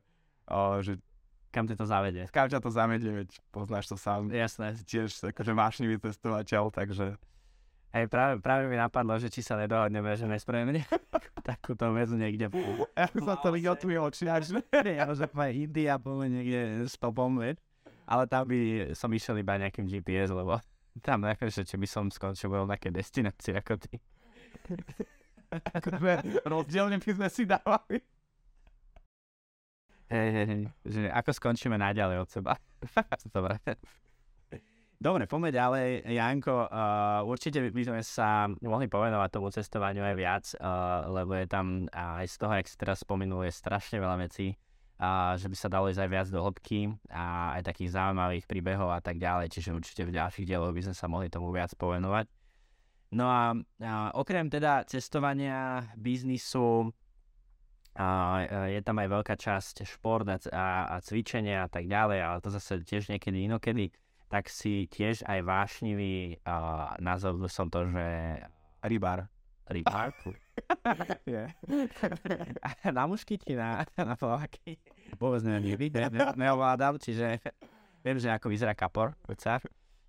o, 0.51 0.59
že 0.83 0.93
kam 1.51 1.66
ťa 1.66 1.77
to 1.79 1.87
zavede. 1.87 2.23
Kam 2.31 2.47
ťa 2.47 2.62
to 2.62 2.71
zavede, 2.71 3.11
veď 3.11 3.31
poznáš 3.51 3.90
to 3.90 3.97
sám. 3.99 4.31
Jasné. 4.31 4.79
Tiež 4.87 5.11
akože 5.35 5.53
vášnivý 5.55 5.99
testovateľ, 5.99 6.71
takže... 6.71 7.19
Hej, 7.90 8.07
práve, 8.07 8.38
práve 8.38 8.71
mi 8.71 8.79
napadlo, 8.79 9.19
že 9.19 9.27
či 9.27 9.43
sa 9.43 9.59
nedohodneme, 9.59 10.14
že 10.14 10.23
nespravíme 10.23 10.87
takúto 11.51 11.90
väzu 11.90 12.14
niekde. 12.14 12.47
Ja 12.99 13.11
som 13.11 13.35
to 13.43 13.51
videl 13.51 13.75
tu 13.75 13.90
oči, 13.90 14.31
až 14.31 14.55
ja, 14.71 15.11
že 15.11 15.27
India 15.51 15.99
bolo 15.99 16.23
niekde 16.23 16.87
stopom, 16.87 17.43
veď. 17.43 17.59
Ale 18.07 18.31
tam 18.31 18.47
by 18.47 18.90
som 18.95 19.11
išiel 19.11 19.38
iba 19.43 19.59
nejakým 19.59 19.87
GPS, 19.90 20.31
lebo 20.31 20.62
tam 21.01 21.25
že 21.27 21.67
či 21.67 21.77
by 21.81 21.89
som 21.89 22.05
skončil 22.13 22.53
v 22.53 22.69
nejakej 22.69 22.93
destinácii 22.93 23.53
ako 23.57 23.75
ty. 23.81 23.97
akože 25.77 26.45
rozdielne 26.47 27.03
by 27.03 27.11
sme 27.11 27.29
si 27.29 27.43
dávali. 27.49 27.99
Hej, 30.11 30.29
hej, 30.35 30.47
hej. 30.47 30.63
Že 30.87 31.01
ako 31.15 31.31
skončíme 31.31 31.79
najďalej 31.79 32.17
od 32.19 32.29
seba. 32.29 32.59
Dobre. 33.35 33.63
Dobre, 35.01 35.25
poďme 35.25 35.49
ďalej. 35.49 36.13
Janko, 36.13 36.69
uh, 36.69 37.25
určite 37.25 37.73
by 37.73 37.83
sme 37.89 38.01
sa 38.05 38.51
mohli 38.61 38.85
povenovať 38.85 39.31
tomu 39.33 39.49
cestovaniu 39.49 40.05
aj 40.05 40.17
viac, 40.19 40.45
uh, 40.61 41.09
lebo 41.09 41.33
je 41.41 41.49
tam 41.49 41.89
aj 41.89 42.29
z 42.29 42.37
toho, 42.37 42.53
jak 42.53 42.69
si 42.69 42.77
teraz 42.77 43.01
spomenul, 43.01 43.49
je 43.49 43.55
strašne 43.55 43.97
veľa 43.97 44.29
vecí, 44.29 44.53
uh, 45.01 45.35
že 45.41 45.49
by 45.49 45.57
sa 45.57 45.73
dalo 45.73 45.89
ísť 45.89 46.05
aj 46.05 46.11
viac 46.13 46.29
do 46.29 46.45
hĺbky 46.45 46.93
a 47.09 47.57
aj 47.59 47.73
takých 47.73 47.97
zaujímavých 47.97 48.45
príbehov 48.45 48.93
a 48.93 49.01
tak 49.01 49.17
ďalej, 49.17 49.49
čiže 49.49 49.73
určite 49.73 50.05
v 50.05 50.15
ďalších 50.15 50.47
dieloch 50.47 50.77
by 50.77 50.83
sme 50.85 50.95
sa 50.95 51.09
mohli 51.09 51.33
tomu 51.33 51.49
viac 51.51 51.73
povenovať. 51.75 52.29
No 53.11 53.27
a, 53.27 53.59
a 53.83 53.93
okrem 54.15 54.47
teda 54.47 54.87
cestovania, 54.87 55.83
biznisu, 55.99 56.95
a 57.99 58.07
je 58.71 58.81
tam 58.87 59.03
aj 59.03 59.09
veľká 59.11 59.35
časť 59.35 59.83
šport 59.83 60.23
a, 60.31 60.39
a, 60.55 60.67
a 60.95 60.97
cvičenia 61.03 61.67
a 61.67 61.69
tak 61.69 61.91
ďalej, 61.91 62.23
ale 62.23 62.39
to 62.39 62.55
zase 62.55 62.87
tiež 62.87 63.11
niekedy 63.11 63.51
inokedy, 63.51 63.91
tak 64.31 64.47
si 64.47 64.87
tiež 64.87 65.27
aj 65.27 65.43
vášnivý, 65.43 66.39
uh, 66.47 66.95
nazval 67.03 67.51
som 67.51 67.67
to, 67.67 67.91
že... 67.91 68.39
Rybár. 68.87 69.27
Rybár? 69.67 70.15
na 72.96 73.05
muškyti, 73.07 73.57
na, 73.57 73.85
na 73.96 74.14
pláky. 74.14 74.79
Vôbec 75.16 75.42
neviem 75.44 75.90
ne, 75.90 76.07
ne, 76.11 76.20
neovládam, 76.37 77.01
čiže 77.01 77.40
viem, 78.05 78.18
že 78.20 78.31
ako 78.31 78.49
vyzerá 78.49 78.77
kapor, 78.77 79.16
sa. 79.38 79.61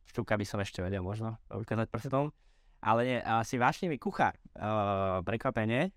Štúka 0.07 0.35
by 0.35 0.43
som 0.43 0.59
ešte 0.59 0.83
vedel 0.83 1.01
možno 1.01 1.39
ukázať 1.47 1.87
prstom. 1.87 2.35
Ale 2.81 3.05
nie, 3.05 3.19
si 3.45 3.61
vášnivý 3.61 4.01
kuchár. 4.01 4.33
Uh, 4.57 5.21
prekvapenie, 5.21 5.93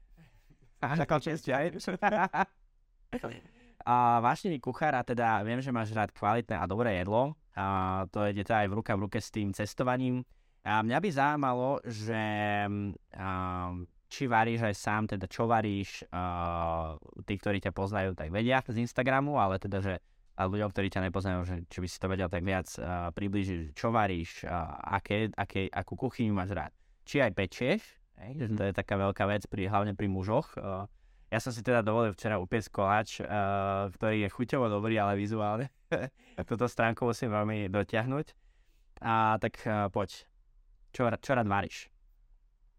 Čakal 0.92 1.18
čest 1.24 1.48
aj. 1.48 1.72
A 3.84 4.16
vášnivý 4.24 4.64
kuchár 4.64 4.96
a 4.96 5.04
teda 5.04 5.44
viem, 5.44 5.60
že 5.60 5.68
máš 5.68 5.92
rád 5.92 6.08
kvalitné 6.08 6.56
a 6.56 6.64
dobré 6.64 7.04
jedlo. 7.04 7.36
A 7.52 8.08
to 8.08 8.24
je 8.24 8.40
teda 8.40 8.64
aj 8.64 8.72
v 8.72 8.76
ruka 8.80 8.96
v 8.96 9.04
ruke 9.04 9.20
s 9.20 9.28
tým 9.28 9.52
cestovaním. 9.52 10.24
A 10.64 10.80
mňa 10.80 10.98
by 11.04 11.08
zaujímalo, 11.12 11.84
že 11.84 12.16
a, 13.12 13.28
či 14.14 14.30
varíš 14.30 14.62
aj 14.62 14.74
sám, 14.78 15.02
teda 15.10 15.26
čo 15.26 15.50
varíš, 15.50 16.06
a, 16.14 16.94
tí, 17.26 17.34
ktorí 17.34 17.58
ťa 17.58 17.74
poznajú, 17.74 18.14
tak 18.14 18.30
vedia 18.30 18.62
z 18.62 18.78
Instagramu, 18.78 19.34
ale 19.42 19.58
teda, 19.58 19.82
že 19.82 19.98
a 20.34 20.50
ľuďom, 20.50 20.70
ktorí 20.70 20.90
ťa 20.90 21.10
nepoznajú, 21.10 21.46
že 21.46 21.56
či 21.70 21.78
by 21.78 21.88
si 21.90 21.98
to 21.98 22.10
vedel 22.10 22.26
tak 22.26 22.42
viac 22.42 22.66
uh, 22.82 23.14
približiť, 23.14 23.70
čo 23.70 23.94
varíš, 23.94 24.42
uh, 24.42 24.82
aké, 24.98 25.30
aké, 25.30 25.70
akú 25.70 25.94
kuchyňu 25.94 26.34
máš 26.34 26.50
rád. 26.58 26.72
Či 27.06 27.22
aj 27.22 27.32
pečieš, 27.38 27.82
Hej, 28.18 28.32
že 28.38 28.46
to 28.54 28.62
je 28.70 28.74
taká 28.74 28.94
veľká 28.94 29.26
vec, 29.26 29.42
pri, 29.50 29.66
hlavne 29.66 29.98
pri 29.98 30.06
mužoch. 30.06 30.54
Uh, 30.54 30.86
ja 31.30 31.42
som 31.42 31.50
si 31.50 31.66
teda 31.66 31.82
dovolil 31.82 32.14
včera 32.14 32.38
upiesť 32.38 32.70
koláč, 32.70 33.18
uh, 33.18 33.90
ktorý 33.90 34.26
je 34.26 34.28
chuťovo 34.30 34.66
dobrý, 34.70 34.98
ale 34.98 35.18
vizuálne. 35.18 35.70
Toto 36.50 36.70
stránku 36.70 37.06
musím 37.06 37.34
veľmi 37.34 37.70
dotiahnuť. 37.70 38.26
A 39.02 39.38
tak 39.42 39.58
uh, 39.66 39.90
poď, 39.90 40.26
čo, 40.94 41.06
čo 41.18 41.30
rád 41.34 41.50
varíš? 41.50 41.93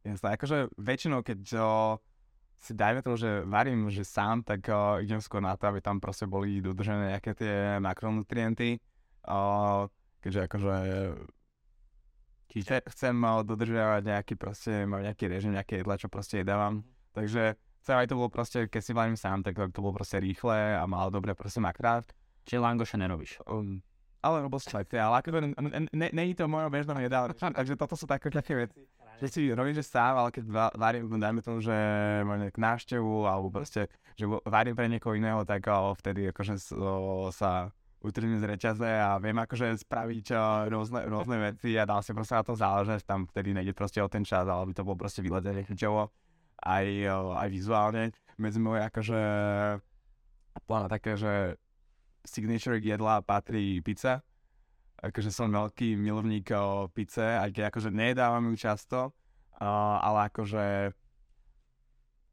Jasné, 0.05 0.37
akože 0.37 0.57
väčšinou, 0.77 1.25
keď 1.25 1.39
uh, 1.57 1.97
si 2.61 2.77
dajme 2.77 3.01
tomu, 3.01 3.17
že 3.17 3.41
varím 3.49 3.89
že 3.89 4.05
sám, 4.05 4.45
tak 4.45 4.69
uh, 4.69 5.01
idem 5.01 5.17
skôr 5.17 5.41
na 5.41 5.57
to, 5.57 5.65
aby 5.65 5.81
tam 5.81 5.97
proste 5.97 6.29
boli 6.29 6.61
dodržené 6.61 7.17
nejaké 7.17 7.33
tie 7.33 7.81
makronutrienty. 7.81 8.77
Uh, 9.25 9.89
keďže 10.21 10.41
akože 10.45 10.75
Čiže 12.55 12.87
chcem 12.87 13.19
dodržiavať 13.19 14.01
nejaký 14.07 14.33
proste, 14.39 14.87
mám 14.87 15.03
nejaký 15.03 15.27
režim, 15.27 15.51
nejaké 15.51 15.83
jedla, 15.83 15.99
čo 15.99 16.07
proste 16.07 16.39
jedávam. 16.39 16.79
Mhm. 16.79 16.83
Takže 17.11 17.43
chcem 17.83 17.95
aj 17.99 18.07
to 18.07 18.15
bolo 18.15 18.29
proste, 18.31 18.59
keď 18.71 18.81
si 18.81 18.91
varím 18.95 19.19
sám, 19.19 19.43
tak 19.43 19.59
to 19.59 19.79
bolo 19.83 19.91
proste 19.91 20.23
rýchle 20.23 20.79
a 20.79 20.83
mal 20.87 21.11
dobre 21.11 21.35
proste 21.35 21.59
makrát. 21.59 22.07
Čiže 22.47 22.63
langoša 22.63 22.95
nerobíš? 22.95 23.43
Um, 23.43 23.83
ale 24.23 24.41
robil 24.41 24.57
som 24.57 24.79
aj 24.79 24.87
tie, 24.89 25.01
ale 25.03 25.21
ako 25.21 25.53
není 25.93 26.33
ne, 26.33 26.37
to 26.37 26.49
mojou 26.49 26.69
bežnou 26.71 26.97
jedál, 26.97 27.29
takže 27.29 27.77
toto 27.77 27.93
sú 27.93 28.09
také, 28.09 28.31
také 28.31 28.57
veci. 28.57 28.81
Že 29.21 29.27
si 29.31 29.41
robím, 29.55 29.75
že 29.75 29.83
sám, 29.83 30.19
ale 30.19 30.29
keď 30.29 30.75
varím, 30.75 31.07
dajme 31.15 31.39
tomu, 31.39 31.63
že 31.63 31.71
mám 32.27 32.35
nejakú 32.35 32.59
návštevu, 32.59 33.23
alebo 33.23 33.47
proste, 33.47 33.87
že 34.19 34.27
varím 34.43 34.75
pre 34.75 34.91
niekoho 34.91 35.15
iného, 35.15 35.47
tak 35.47 35.71
vtedy 35.99 36.29
akože 36.35 36.59
sa 37.31 37.71
utrhnúť 38.05 38.37
z 38.37 38.45
reťaze 38.45 38.85
a 38.85 39.17
viem 39.17 39.33
akože 39.33 39.81
spraviť 39.81 40.25
rôzne, 40.69 41.09
rôzne 41.09 41.41
veci 41.41 41.73
a 41.73 41.89
dal 41.89 42.05
si 42.05 42.13
proste 42.13 42.37
na 42.37 42.43
to 42.45 42.53
záležať, 42.53 43.01
tam 43.01 43.25
vtedy 43.25 43.55
nejde 43.55 43.73
proste 43.73 43.97
o 44.03 44.11
ten 44.11 44.21
čas, 44.21 44.45
ale 44.45 44.69
by 44.69 44.73
to 44.77 44.85
bolo 44.85 44.99
proste 44.99 45.25
vyletené 45.25 45.65
chuťovo, 45.65 46.11
aj, 46.69 46.85
aj 47.39 47.49
vizuálne. 47.49 48.13
Medzi 48.37 48.59
moje 48.61 48.85
akože 48.85 49.19
plána 50.69 50.87
také, 50.91 51.17
že 51.17 51.57
signature 52.21 52.77
jedla 52.77 53.25
patrí 53.25 53.81
pizza, 53.81 54.21
akože 55.01 55.29
som 55.31 55.51
veľký 55.51 55.99
milovník 55.99 56.51
uh, 56.55 56.87
pice, 56.91 57.23
aj 57.23 57.51
keď 57.51 57.63
akože 57.71 57.89
nedávam 57.91 58.47
ju 58.51 58.55
často, 58.55 58.99
uh, 59.59 59.97
ale 59.99 60.31
akože 60.31 60.95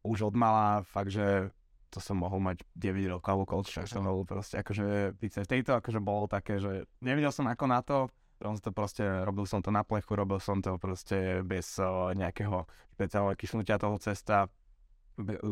už 0.03 0.18
od 0.31 0.35
mala 0.35 0.83
fakt, 0.83 1.14
že 1.14 1.51
to 1.92 2.01
som 2.01 2.18
mohol 2.25 2.40
mať 2.40 2.64
9 2.75 3.12
rokov 3.12 3.31
alebo 3.31 3.44
koľko, 3.46 3.85
tak 3.85 3.87
som 3.87 4.09
bol 4.09 4.25
proste 4.25 4.59
akože 4.59 5.18
pizza. 5.20 5.44
V 5.44 5.53
tejto 5.61 5.77
akože 5.77 6.01
bolo 6.01 6.25
také, 6.25 6.57
že 6.57 6.88
nevedel 7.05 7.31
som 7.31 7.44
ako 7.44 7.64
na 7.68 7.81
to, 7.85 8.09
som 8.42 8.59
to 8.59 8.75
proste, 8.75 9.05
robil 9.05 9.46
som 9.46 9.62
to 9.62 9.70
na 9.70 9.87
plechu, 9.87 10.18
robil 10.18 10.42
som 10.42 10.59
to 10.59 10.75
proste 10.81 11.46
bez 11.46 11.79
uh, 11.79 12.11
nejakého 12.16 12.66
špeciálneho 12.96 13.38
kyšnutia 13.38 13.79
toho 13.79 14.01
cesta, 14.01 14.51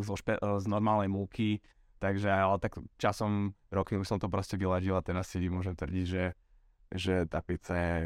zo 0.00 0.16
špe, 0.16 0.40
z 0.40 0.66
normálnej 0.66 1.12
múky, 1.12 1.60
takže 2.00 2.32
ale 2.32 2.56
tak 2.58 2.80
časom, 2.96 3.52
roky 3.68 4.00
už 4.00 4.08
som 4.08 4.18
to 4.18 4.32
proste 4.32 4.56
vyladil 4.56 4.96
a 4.96 5.04
teraz 5.04 5.28
si 5.28 5.38
môžem 5.46 5.76
tvrdiť, 5.76 6.04
že, 6.08 6.32
že 6.90 7.26
tá 7.30 7.38
pizza 7.40 7.74
je 7.78 7.98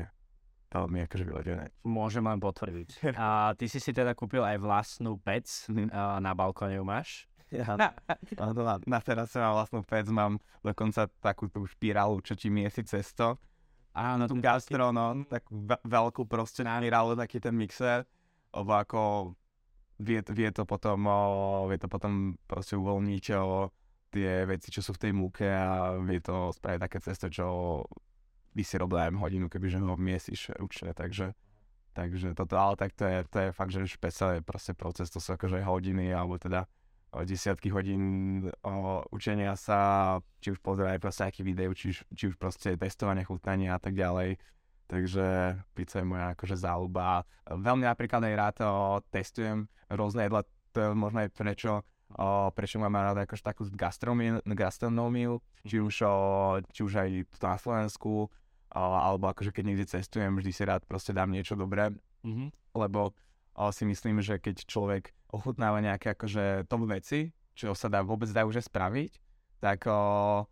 veľmi 0.74 0.98
akože 1.06 1.24
vyladené. 1.24 1.64
Môžem 1.86 2.26
len 2.26 2.42
potvrdiť. 2.42 2.88
A 3.20 3.54
ty 3.54 3.70
si 3.70 3.78
si 3.78 3.94
teda 3.94 4.12
kúpil 4.18 4.42
aj 4.42 4.58
vlastnú 4.58 5.16
pec, 5.22 5.46
na 5.70 6.32
balkóne 6.34 6.76
ju 6.76 6.84
máš? 6.84 7.30
Ja, 7.54 7.76
na, 7.80 7.94
na, 8.34 8.74
na 8.82 8.98
terase 8.98 9.38
mám 9.38 9.54
vlastnú 9.62 9.80
pec, 9.86 10.10
mám 10.10 10.42
dokonca 10.66 11.06
takú 11.22 11.46
tú 11.46 11.62
špirálu, 11.64 12.18
čo 12.26 12.34
ti 12.34 12.50
miesi 12.50 12.82
cesto. 12.82 13.38
Áno, 13.94 14.26
tú 14.26 14.34
gastro, 14.42 14.90
no, 14.90 15.22
takú 15.30 15.70
veľkú 15.86 16.26
proste 16.26 16.66
špirálu, 16.66 17.14
taký 17.14 17.38
ten 17.38 17.54
mixer, 17.54 18.02
lebo 18.50 18.74
ako 18.74 19.00
vie, 20.02 20.18
vie 20.34 20.50
to 20.50 20.66
potom, 20.66 21.06
o, 21.06 21.70
vie 21.70 21.78
to 21.78 21.86
potom 21.86 22.34
proste 22.50 22.74
uvoľniť 22.74 23.24
o, 23.38 23.70
tie 24.10 24.42
veci, 24.50 24.74
čo 24.74 24.82
sú 24.82 24.98
v 24.98 25.02
tej 25.06 25.12
múke 25.14 25.46
a 25.46 25.94
vie 26.02 26.18
to 26.18 26.50
spraviť 26.50 26.80
také 26.82 26.98
cesto, 27.06 27.26
čo 27.30 27.46
robil 28.78 28.98
aj 29.02 29.10
hodinu, 29.18 29.50
kebyže 29.50 29.82
ho 29.82 29.98
miesíš 29.98 30.54
ručne, 30.56 30.94
takže 30.94 31.34
Takže 31.94 32.34
toto, 32.34 32.58
ale 32.58 32.74
tak 32.74 32.90
to 32.98 33.06
je, 33.06 33.22
to 33.30 33.38
je 33.38 33.48
fakt, 33.54 33.70
že 33.70 33.86
špeciálne 33.86 34.42
proste 34.42 34.74
proces, 34.74 35.06
to 35.14 35.22
sú 35.22 35.38
akože 35.38 35.62
hodiny, 35.62 36.10
alebo 36.10 36.42
teda 36.42 36.66
desiatky 37.22 37.70
hodín 37.70 38.02
o, 38.66 39.06
učenia 39.14 39.54
sa, 39.54 40.18
či 40.42 40.50
už 40.50 40.58
pozerať 40.58 40.98
proste 40.98 41.30
nejaký 41.30 41.42
video, 41.46 41.70
či, 41.70 41.94
či 41.94 42.24
už 42.26 42.34
proste 42.34 42.74
testovanie, 42.74 43.22
chutnanie 43.22 43.70
a 43.70 43.78
tak 43.78 43.94
ďalej. 43.94 44.42
Takže 44.90 45.54
pizza 45.78 46.02
je 46.02 46.10
moja 46.10 46.34
akože 46.34 46.58
záľuba. 46.58 47.22
Veľmi 47.46 47.86
napríklad 47.86 48.26
aj 48.26 48.34
rád 48.34 48.56
o, 48.66 48.98
testujem 49.14 49.70
rôzne 49.86 50.26
jedla, 50.26 50.42
to 50.74 50.78
je 50.82 50.88
možno 50.98 51.22
aj 51.22 51.30
prečo, 51.30 51.86
o, 52.18 52.50
prečo 52.50 52.82
mám 52.82 52.98
rád 52.98 53.22
akože 53.22 53.46
takú 53.46 53.70
gastronómiu, 53.70 55.38
či 55.62 55.78
už, 55.78 55.94
o, 56.02 56.14
či 56.74 56.80
už 56.82 57.06
aj 57.06 57.08
tu 57.30 57.36
na 57.46 57.54
Slovensku, 57.54 58.26
alebo 58.74 59.30
akože 59.30 59.54
keď 59.54 59.64
niekde 59.64 59.86
cestujem, 59.86 60.34
vždy 60.34 60.50
si 60.50 60.62
rád 60.66 60.82
proste 60.84 61.14
dám 61.14 61.30
niečo 61.30 61.54
dobré, 61.54 61.94
mm-hmm. 62.26 62.74
lebo 62.74 63.14
si 63.70 63.86
myslím, 63.86 64.18
že 64.18 64.42
keď 64.42 64.66
človek 64.66 65.14
ochutnáva 65.30 65.78
nejaké 65.78 66.18
akože 66.18 66.66
top 66.66 66.90
veci, 66.90 67.30
čo 67.54 67.70
sa 67.78 67.86
dá 67.86 68.02
vôbec 68.02 68.26
dá 68.34 68.42
už 68.42 68.66
spraviť, 68.66 69.12
tak 69.62 69.86
o, 69.86 70.42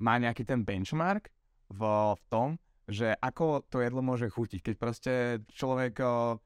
má 0.00 0.14
nejaký 0.16 0.48
ten 0.48 0.64
benchmark 0.64 1.28
v, 1.68 1.80
v 2.16 2.24
tom, 2.32 2.48
že 2.88 3.12
ako 3.20 3.68
to 3.68 3.84
jedlo 3.84 4.00
môže 4.00 4.32
chutiť. 4.32 4.72
Keď 4.72 4.74
proste 4.80 5.12
človek 5.52 6.00
o, 6.00 6.40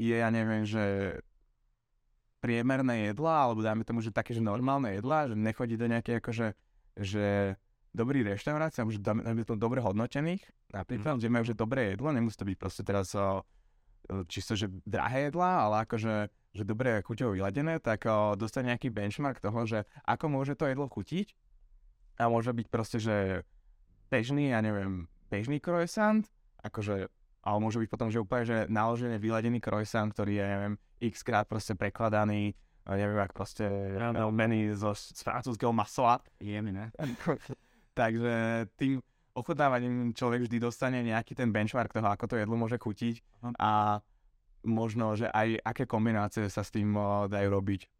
je, 0.00 0.16
ja 0.16 0.32
neviem, 0.32 0.64
že 0.64 1.20
priemerné 2.40 3.12
jedla, 3.12 3.44
alebo 3.44 3.60
dáme 3.60 3.84
tomu, 3.84 4.00
že 4.00 4.14
také, 4.14 4.32
že 4.32 4.40
normálne 4.40 4.96
jedla, 4.96 5.28
že 5.28 5.36
nechodí 5.36 5.76
do 5.76 5.90
nejaké 5.92 6.24
akože, 6.24 6.56
že 7.04 7.58
dobrý 7.98 8.22
reštaurácia, 8.22 8.86
už 8.86 9.02
to 9.42 9.54
dobre 9.58 9.82
hodnotených, 9.82 10.46
napríklad, 10.70 11.18
mm. 11.18 11.22
že 11.22 11.28
majú 11.28 11.44
že 11.50 11.58
dobré 11.58 11.98
jedlo, 11.98 12.14
nemusí 12.14 12.38
to 12.38 12.46
byť 12.46 12.56
proste 12.56 12.82
teraz 12.86 13.10
o, 13.18 13.42
čisto, 14.30 14.54
že 14.54 14.70
drahé 14.86 15.34
jedla, 15.34 15.66
ale 15.66 15.74
akože 15.82 16.30
že 16.54 16.64
dobre 16.64 17.02
chuťovo 17.02 17.34
vyladené, 17.34 17.82
tak 17.82 18.06
o, 18.06 18.38
dostane 18.38 18.70
nejaký 18.70 18.94
benchmark 18.94 19.42
toho, 19.42 19.66
že 19.66 19.82
ako 20.06 20.30
môže 20.30 20.54
to 20.54 20.70
jedlo 20.70 20.86
chutiť 20.86 21.34
a 22.22 22.30
môže 22.30 22.54
byť 22.54 22.66
proste, 22.70 22.98
že 23.02 23.42
bežný, 24.08 24.54
ja 24.54 24.62
neviem, 24.62 25.10
bežný 25.28 25.58
croissant, 25.58 26.24
akože, 26.64 27.10
ale 27.44 27.58
môže 27.58 27.82
byť 27.82 27.88
potom, 27.90 28.08
že 28.08 28.22
úplne, 28.22 28.44
že 28.46 28.58
naložený, 28.70 29.20
vyladený 29.20 29.58
croissant, 29.60 30.08
ktorý 30.14 30.40
je, 30.40 30.46
neviem, 30.46 30.74
x 30.98 31.22
krát 31.22 31.46
proste 31.46 31.76
prekladaný, 31.76 32.56
neviem, 32.96 33.20
ak 33.20 33.36
proste 33.36 33.68
no, 34.16 34.32
meny 34.32 34.72
zo, 34.72 34.96
z 34.96 35.20
francúzského 35.20 35.76
masla. 35.76 36.24
Jemne, 36.40 36.72
ne? 36.72 36.86
Takže 37.98 38.34
tým 38.78 39.02
ochutnávaním 39.34 40.14
človek 40.14 40.46
vždy 40.46 40.62
dostane 40.62 41.02
nejaký 41.02 41.34
ten 41.34 41.50
benchmark 41.50 41.90
toho, 41.90 42.06
ako 42.06 42.30
to 42.30 42.38
jedlo 42.38 42.54
môže 42.54 42.78
chutiť 42.78 43.18
a 43.58 43.98
možno, 44.62 45.18
že 45.18 45.26
aj 45.26 45.58
aké 45.66 45.84
kombinácie 45.86 46.46
sa 46.46 46.62
s 46.62 46.70
tým 46.70 46.94
uh, 46.94 47.26
dajú 47.26 47.48
robiť. 47.50 47.90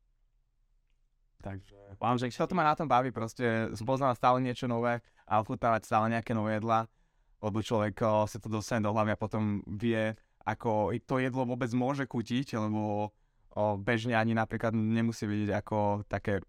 Takže 1.39 1.99
vám, 2.03 2.19
že 2.19 2.35
čo 2.35 2.51
to 2.51 2.55
ma 2.55 2.67
na 2.67 2.75
tom 2.75 2.91
baví, 2.91 3.15
proste 3.15 3.71
spoznávať 3.75 4.19
stále 4.19 4.39
niečo 4.43 4.67
nové 4.67 5.03
a 5.27 5.39
ochutnávať 5.39 5.87
stále 5.87 6.11
nejaké 6.11 6.35
nové 6.35 6.59
jedla, 6.59 6.91
lebo 7.39 7.59
človek 7.63 7.99
uh, 8.03 8.27
sa 8.27 8.39
to 8.39 8.51
dostane 8.51 8.83
do 8.83 8.91
hlavy 8.91 9.15
a 9.15 9.19
potom 9.19 9.63
vie, 9.67 10.15
ako 10.43 10.95
to 11.07 11.23
jedlo 11.23 11.43
vôbec 11.43 11.71
môže 11.75 12.07
chutiť, 12.07 12.59
lebo 12.59 13.11
uh, 13.11 13.75
bežne 13.79 14.15
ani 14.15 14.35
napríklad 14.35 14.75
nemusí 14.75 15.27
vidieť 15.27 15.59
ako 15.59 16.07
také, 16.11 16.43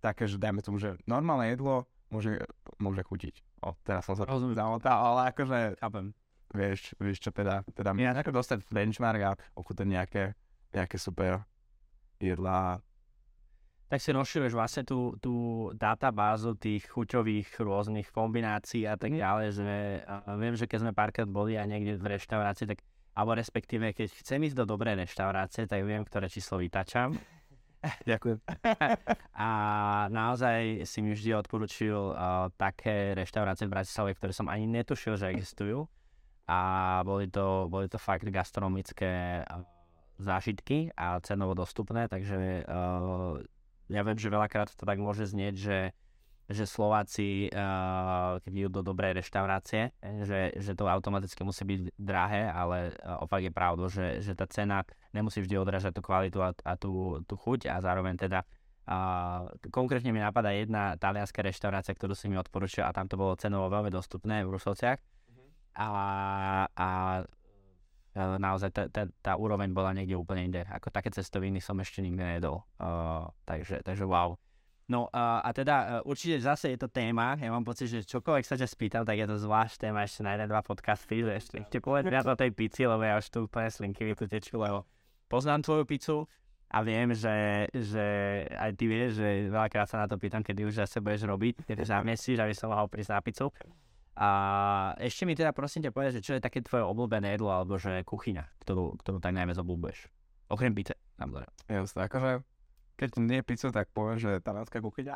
také, 0.00 0.24
že 0.28 0.40
dajme 0.40 0.64
tomu, 0.64 0.80
že 0.80 0.96
normálne 1.04 1.52
jedlo 1.52 1.88
môže, 2.12 2.44
môže 2.82 3.06
chutiť. 3.06 3.62
O, 3.62 3.78
teraz 3.86 4.04
som 4.04 4.18
sa 4.18 4.26
zamotal, 4.26 4.98
ale 5.14 5.30
akože, 5.30 5.78
chápem. 5.78 6.10
Vieš, 6.52 6.92
vieš 7.00 7.18
čo 7.24 7.30
teda, 7.32 7.64
teda 7.72 7.96
ja 7.96 8.12
ako 8.12 8.36
dostať 8.36 8.68
benchmark 8.68 9.20
a 9.24 9.32
ochutať 9.56 9.86
nejaké, 9.88 10.22
nejaké 10.76 11.00
super 11.00 11.48
jedlá. 12.20 12.76
Tak 13.88 14.00
si 14.00 14.12
rozširuješ 14.12 14.52
vlastne 14.52 14.84
tú, 14.84 15.16
tú 15.16 15.68
databázu 15.72 16.52
tých 16.56 16.84
chuťových 16.92 17.56
rôznych 17.56 18.08
kombinácií 18.12 18.84
a 18.84 19.00
tak 19.00 19.16
ďalej, 19.16 19.48
že 19.52 19.70
viem, 20.36 20.54
že 20.56 20.68
keď 20.68 20.78
sme 20.84 20.92
párkrát 20.92 21.28
boli 21.28 21.56
a 21.56 21.64
niekde 21.64 21.96
v 21.96 22.20
reštaurácii, 22.20 22.68
tak 22.68 22.84
alebo 23.12 23.36
respektíve, 23.36 23.92
keď 23.92 24.08
chcem 24.24 24.40
ísť 24.48 24.56
do 24.56 24.64
dobrej 24.64 24.96
reštaurácie, 24.96 25.68
tak 25.68 25.84
viem, 25.84 26.00
ktoré 26.04 26.32
číslo 26.32 26.56
vytačam. 26.56 27.12
Ďakujem. 28.10 28.38
A 29.46 29.48
naozaj 30.08 30.86
si 30.86 30.98
mi 31.02 31.12
vždy 31.14 31.34
odporučil 31.34 32.14
uh, 32.14 32.48
také 32.54 33.14
reštaurácie 33.18 33.66
v 33.66 33.74
Bratislave, 33.74 34.14
ktoré 34.14 34.32
som 34.34 34.46
ani 34.46 34.70
netušil, 34.70 35.18
že 35.18 35.34
existujú. 35.34 35.90
A 36.46 37.00
boli 37.06 37.30
to, 37.30 37.66
boli 37.70 37.86
to 37.86 37.98
fakt 37.98 38.26
gastronomické 38.26 39.42
uh, 39.42 39.62
zážitky 40.18 40.94
a 40.94 41.18
cenovo 41.22 41.54
dostupné, 41.58 42.06
takže 42.06 42.66
uh, 42.66 43.38
ja 43.90 44.00
viem, 44.06 44.18
že 44.18 44.30
veľakrát 44.30 44.70
to 44.72 44.86
tak 44.86 44.98
môže 45.02 45.26
znieť, 45.26 45.54
že 45.58 45.76
že 46.50 46.66
Slováci, 46.66 47.48
uh, 47.50 48.38
keď 48.42 48.52
idú 48.52 48.82
do 48.82 48.82
dobrej 48.82 49.22
reštaurácie, 49.22 49.94
že, 50.26 50.52
že 50.58 50.72
to 50.74 50.90
automaticky 50.90 51.40
musí 51.46 51.62
byť 51.62 51.80
drahé, 51.94 52.50
ale 52.50 52.92
uh, 52.98 53.22
opak 53.22 53.46
je 53.46 53.52
pravdou, 53.54 53.86
že, 53.86 54.18
že 54.20 54.34
tá 54.34 54.50
cena 54.50 54.82
nemusí 55.14 55.38
vždy 55.38 55.54
odrážať 55.58 55.94
tú 55.94 56.02
kvalitu 56.02 56.42
a, 56.42 56.50
a 56.66 56.72
tú, 56.74 57.22
tú 57.24 57.38
chuť 57.38 57.70
a 57.70 57.78
zároveň 57.78 58.18
teda 58.18 58.42
uh, 58.90 59.46
konkrétne 59.70 60.10
mi 60.10 60.18
napadá 60.18 60.50
jedna 60.50 60.98
talianská 60.98 61.46
reštaurácia, 61.46 61.94
ktorú 61.94 62.12
si 62.18 62.26
mi 62.26 62.34
odporučil 62.36 62.82
a 62.82 62.90
tam 62.90 63.06
to 63.06 63.14
bolo 63.14 63.38
cenovo 63.38 63.70
veľmi 63.70 63.88
dostupné 63.88 64.42
v 64.42 64.52
Rusovciach 64.58 64.98
a, 65.72 65.88
a 66.68 66.88
naozaj 68.16 68.70
tá, 68.76 68.82
tá, 68.92 69.08
tá 69.24 69.32
úroveň 69.40 69.72
bola 69.72 69.96
niekde 69.96 70.20
úplne 70.20 70.44
inde. 70.44 70.62
Ako 70.68 70.92
také 70.92 71.08
cestoviny 71.08 71.64
som 71.64 71.80
ešte 71.80 72.04
nikdy 72.04 72.20
nejedol. 72.20 72.60
Uh, 72.76 73.24
takže, 73.48 73.80
takže 73.80 74.04
wow. 74.04 74.36
No 74.92 75.08
uh, 75.08 75.40
a 75.40 75.48
teda 75.56 76.04
uh, 76.04 76.10
určite 76.10 76.36
zase 76.44 76.76
je 76.76 76.78
to 76.84 76.92
téma, 76.92 77.40
ja 77.40 77.48
mám 77.48 77.64
pocit, 77.64 77.88
že 77.88 78.04
čokoľvek 78.04 78.44
sa 78.44 78.60
ťa 78.60 78.68
spýtam, 78.68 79.02
tak 79.08 79.16
je 79.16 79.24
to 79.24 79.40
zvlášť 79.40 79.88
téma 79.88 80.04
ešte 80.04 80.20
na 80.20 80.36
jeden, 80.36 80.52
dva 80.52 80.60
podcasty, 80.60 81.24
že 81.24 81.32
ešte, 81.32 81.56
ešte 81.64 81.80
povedz 81.80 82.12
viac 82.12 82.28
o 82.28 82.36
tej 82.36 82.52
pici, 82.52 82.84
lebo 82.84 83.00
ja 83.00 83.16
už 83.16 83.32
tu 83.32 83.48
úplne 83.48 83.72
slinky 83.72 84.04
vyputeču, 84.12 84.60
lebo 84.60 84.84
poznám 85.32 85.64
tvoju 85.64 85.88
pizzu 85.88 86.18
a 86.68 86.84
viem, 86.84 87.16
že, 87.16 87.72
že 87.72 88.06
aj 88.52 88.70
ty 88.76 88.84
vieš, 88.84 89.24
že 89.24 89.48
veľakrát 89.48 89.88
sa 89.88 89.96
na 89.96 90.04
to 90.04 90.20
pýtam, 90.20 90.44
kedy 90.44 90.68
už 90.68 90.84
zase 90.84 91.00
budeš 91.00 91.24
robiť, 91.24 91.64
keď 91.64 91.88
zamiesíš, 91.88 92.44
aby 92.44 92.52
som 92.52 92.68
mohol 92.68 92.92
prísť 92.92 93.16
na 93.16 93.24
pizzu. 93.24 93.48
A 94.12 94.28
ešte 95.00 95.24
mi 95.24 95.32
teda 95.32 95.56
prosím 95.56 95.88
ťa 95.88 95.92
povedať, 95.96 96.20
že 96.20 96.24
čo 96.24 96.32
je 96.36 96.44
také 96.44 96.60
tvoje 96.60 96.84
obľúbené 96.84 97.32
jedlo, 97.32 97.48
alebo 97.48 97.80
že 97.80 98.04
kuchyňa, 98.04 98.44
ktorú, 98.60 99.00
ktorú 99.00 99.24
tak 99.24 99.32
najviac 99.32 99.56
obľúbuješ. 99.56 100.12
Okrem 100.52 100.76
pizze, 100.76 100.92
samozrejme. 101.16 101.48
Jasne, 101.72 102.12
akože 102.12 102.44
keď 103.02 103.18
nie 103.18 103.42
pizzu, 103.42 103.74
tak 103.74 103.90
poviem, 103.90 104.22
že 104.22 104.38
talianská 104.38 104.78
kuchyňa. 104.78 105.14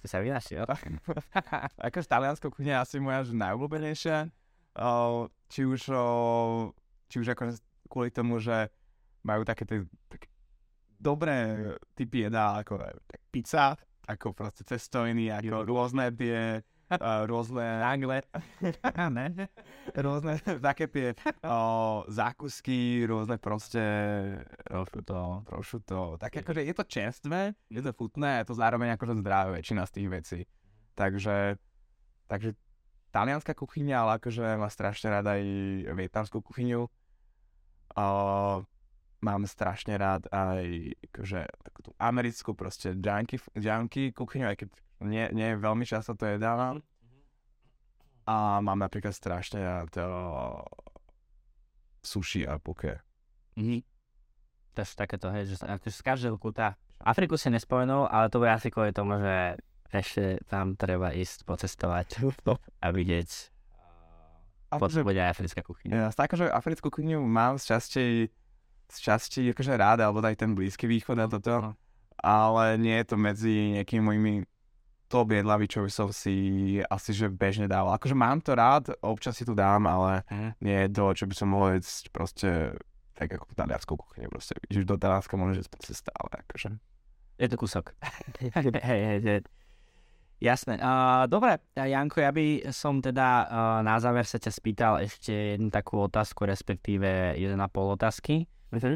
to 0.00 0.06
sa 0.08 0.24
vynašiel. 0.24 0.64
Akože 1.76 2.08
talianská 2.08 2.48
kuchyňa 2.48 2.80
je 2.80 2.82
asi 2.88 2.96
moja 2.96 3.28
že 3.28 3.36
najobľúbenejšia. 3.36 4.32
či 5.52 5.60
už, 5.68 5.82
či 7.12 7.16
už 7.20 7.28
akože 7.36 7.60
kvôli 7.92 8.08
tomu, 8.08 8.40
že 8.40 8.72
majú 9.20 9.44
také 9.44 9.68
tie 9.68 9.84
dobré 10.96 11.76
typy 11.92 12.24
jedá, 12.24 12.64
ako 12.64 12.80
pizza, 13.28 13.76
ako 14.08 14.32
proste 14.32 14.64
cestoviny, 14.64 15.28
ako 15.28 15.68
rôzne 15.68 16.08
tie 16.16 16.64
rôzne 17.28 17.66
angle, 17.84 18.24
ne? 19.12 19.28
rôzne 19.92 20.40
také 20.64 20.88
tie 20.88 21.08
uh, 21.44 22.04
zákusky, 22.08 23.04
rôzne 23.04 23.36
proste 23.36 23.82
prosciutto, 24.64 25.44
prosciutto. 25.44 25.98
Tak 26.16 26.40
akože 26.40 26.64
je 26.64 26.74
to 26.74 26.84
čerstvé, 26.88 27.40
je 27.68 27.82
to 27.84 27.92
chutné, 27.92 28.40
je 28.42 28.48
to 28.48 28.54
zároveň 28.56 28.96
akože 28.96 29.20
zdravé 29.20 29.60
väčšina 29.60 29.84
z 29.84 29.92
tých 29.92 30.08
vecí. 30.08 30.40
Takže, 30.96 31.60
takže 32.26 32.56
talianská 33.12 33.52
kuchyňa, 33.52 33.96
ale 34.00 34.10
akože 34.18 34.56
má 34.56 34.68
strašne 34.72 35.12
rád 35.12 35.26
aj 35.28 35.42
vietnamskú 35.92 36.40
kuchyňu. 36.40 36.88
Uh, 37.92 38.64
mám 39.20 39.42
strašne 39.50 39.98
rád 39.98 40.30
aj 40.30 40.94
akože, 41.10 41.40
takú 41.66 41.80
tú 41.82 41.90
americkú 41.98 42.54
proste 42.54 42.94
junky, 42.94 43.36
junky 43.58 44.14
kuchyňu, 44.14 44.46
aj 44.48 44.56
keď 44.64 44.68
nie, 45.02 45.30
nie 45.34 45.58
veľmi 45.58 45.86
často 45.86 46.14
to 46.18 46.26
jedávam. 46.26 46.82
A 48.28 48.60
mám 48.60 48.76
napríklad 48.76 49.16
strašne 49.16 49.88
to 49.88 50.04
sushi 52.04 52.44
a 52.44 52.60
poke. 52.60 53.00
Mhm. 53.56 53.82
To 54.76 54.78
je 54.84 54.94
takéto, 54.94 55.26
hej, 55.34 55.50
že 55.50 55.58
z 55.90 56.00
každého 56.06 56.38
kuta. 56.38 56.78
Afriku 57.02 57.34
si 57.34 57.50
nespomenul, 57.50 58.06
ale 58.06 58.30
to 58.30 58.38
bude 58.38 58.50
asi 58.50 58.70
kvôli 58.70 58.94
tomu, 58.94 59.18
že 59.18 59.58
ešte 59.90 60.38
tam 60.46 60.78
treba 60.78 61.10
ísť 61.10 61.42
pocestovať 61.48 62.22
a 62.84 62.86
vidieť 62.94 63.58
a 64.68 64.76
potom 64.76 65.00
bude 65.00 65.16
aj 65.16 65.32
africká 65.32 65.64
kuchyňa. 65.64 65.92
Ja, 65.96 66.08
tak, 66.12 66.36
že 66.36 66.44
africkú 66.44 66.92
kuchyňu 66.92 67.24
mám 67.24 67.56
z 67.56 67.64
časti, 67.72 68.04
z 68.92 68.98
časti 69.00 69.40
akože 69.56 69.72
rád, 69.80 70.04
alebo 70.04 70.20
aj 70.20 70.36
ten 70.36 70.52
Blízky 70.52 70.84
východ 70.84 71.16
a 71.16 71.26
toto, 71.28 71.52
no. 71.56 71.70
ale 72.20 72.76
nie 72.76 72.92
je 73.00 73.06
to 73.08 73.16
medzi 73.16 73.80
nejakými 73.80 74.02
mojimi 74.04 74.32
top 75.08 75.32
jedlavy, 75.32 75.64
čo 75.64 75.82
by 75.82 75.90
som 75.90 76.08
si 76.08 76.36
asi 76.84 77.10
že 77.10 77.26
bežne 77.26 77.64
dával. 77.64 77.96
Akože 77.96 78.12
mám 78.12 78.38
to 78.38 78.52
rád, 78.52 78.92
občas 79.00 79.34
si 79.34 79.42
tu 79.42 79.56
dám, 79.56 79.84
ale 79.84 80.22
Mhm. 80.28 80.48
nie 80.60 80.78
je 80.84 80.88
to, 80.92 81.04
čo 81.12 81.24
by 81.24 81.34
som 81.34 81.48
mohol 81.48 81.74
jesť 81.74 82.12
proste 82.12 82.76
tak 83.12 83.34
ako 83.34 83.50
v 83.50 83.54
talianskou 83.56 83.96
kuchyni 83.96 84.30
proste. 84.30 84.54
Že 84.70 84.86
do 84.86 84.94
Talianska 84.94 85.34
môžeš 85.34 85.66
jesť 85.66 86.06
stále, 86.06 86.30
akože. 86.38 86.78
Je 87.34 87.46
to 87.46 87.56
kúsok. 87.56 87.90
hej, 88.38 88.70
hej, 88.78 89.18
hej. 89.18 89.40
Jasné. 90.38 90.78
Uh, 90.78 91.26
dobre, 91.26 91.58
Janko, 91.74 92.22
ja 92.22 92.30
by 92.30 92.70
som 92.70 93.02
teda 93.02 93.26
uh, 93.42 93.46
na 93.82 93.98
záver 93.98 94.22
sa 94.22 94.38
ťa 94.38 94.52
spýtal 94.54 94.94
ešte 95.02 95.58
jednu 95.58 95.66
takú 95.66 95.98
otázku, 96.06 96.46
respektíve 96.46 97.34
1,5 97.34 97.58
otázky. 97.74 98.46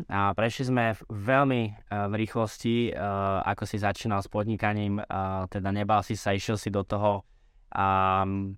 A 0.07 0.37
prešli 0.39 0.71
sme 0.71 0.95
veľmi 1.11 1.63
uh, 1.67 2.07
v 2.07 2.15
rýchlosti, 2.15 2.95
uh, 2.95 3.43
ako 3.43 3.65
si 3.67 3.83
začínal 3.83 4.23
s 4.23 4.31
podnikaním, 4.31 5.03
uh, 5.03 5.51
teda 5.51 5.75
nebal 5.75 6.07
si 6.07 6.15
sa, 6.15 6.31
išiel 6.31 6.55
si 6.55 6.71
do 6.71 6.87
toho. 6.87 7.27
Um, 7.75 8.55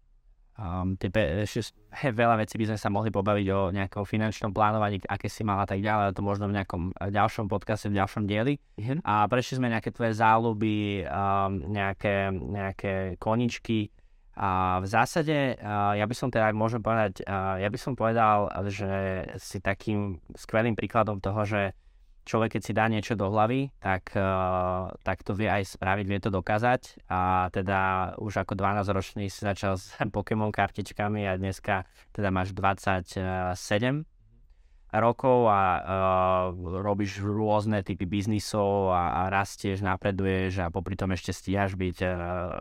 um, 0.59 0.95
tie, 0.99 1.11
ešte, 1.43 1.75
he, 2.03 2.09
veľa 2.15 2.39
vecí 2.39 2.55
by 2.59 2.75
sme 2.75 2.79
sa 2.79 2.89
mohli 2.91 3.11
pobaviť 3.11 3.47
o 3.51 3.61
nejakom 3.75 4.05
finančnom 4.07 4.55
plánovaní, 4.55 5.03
aké 5.07 5.27
si 5.27 5.43
mal 5.43 5.63
a 5.63 5.67
tak 5.67 5.83
ďalej, 5.83 6.11
ale 6.11 6.17
to 6.17 6.23
možno 6.23 6.47
v 6.51 6.57
nejakom 6.59 6.83
eh, 6.95 7.11
ďalšom 7.11 7.47
podcaste, 7.51 7.91
v 7.91 7.99
ďalšom 7.99 8.25
dieli. 8.27 8.59
A 9.03 9.27
prešli 9.27 9.59
sme 9.59 9.73
nejaké 9.73 9.91
tvoje 9.91 10.15
záľuby, 10.15 11.07
um, 11.07 11.71
nejaké, 11.71 12.31
nejaké 12.31 12.93
koničky. 13.19 13.91
A 14.35 14.83
v 14.83 14.87
zásade, 14.91 15.55
uh, 15.63 15.95
ja 15.95 16.03
by 16.11 16.15
som 16.15 16.27
teda, 16.27 16.51
môžem 16.51 16.83
povedať, 16.83 17.23
uh, 17.23 17.55
ja 17.63 17.71
by 17.71 17.79
som 17.79 17.95
povedal, 17.95 18.51
že 18.67 19.23
si 19.39 19.63
takým 19.63 20.19
skvelým 20.35 20.75
príkladom 20.75 21.23
toho, 21.23 21.47
že 21.47 21.71
človek, 22.25 22.59
keď 22.59 22.63
si 22.65 22.73
dá 22.73 22.89
niečo 22.89 23.15
do 23.15 23.29
hlavy, 23.29 23.69
tak, 23.79 24.17
uh, 24.17 24.91
tak 25.05 25.21
to 25.23 25.37
vie 25.37 25.47
aj 25.47 25.77
spraviť, 25.77 26.07
vie 26.09 26.21
to 26.21 26.33
dokázať. 26.33 27.07
A 27.13 27.53
teda 27.53 28.13
už 28.19 28.43
ako 28.43 28.57
12-ročný 28.57 29.29
si 29.29 29.45
začal 29.45 29.77
s 29.77 29.93
Pokémon 30.17 30.51
kartičkami 30.51 31.29
a 31.29 31.37
dneska 31.37 31.85
teda 32.17 32.33
máš 32.33 32.57
27 32.57 33.15
rokov 34.95 35.51
a 35.51 35.63
uh, 35.63 35.83
robíš 36.81 37.19
rôzne 37.19 37.83
typy 37.83 38.07
biznisov 38.07 38.95
a, 38.95 39.27
a 39.27 39.33
rastieš, 39.33 39.83
napreduješ 39.83 40.63
a 40.63 40.71
popri 40.71 40.95
tom 40.95 41.11
ešte 41.11 41.35
stíhaš 41.35 41.75
byť 41.75 41.97
uh, 42.07 42.11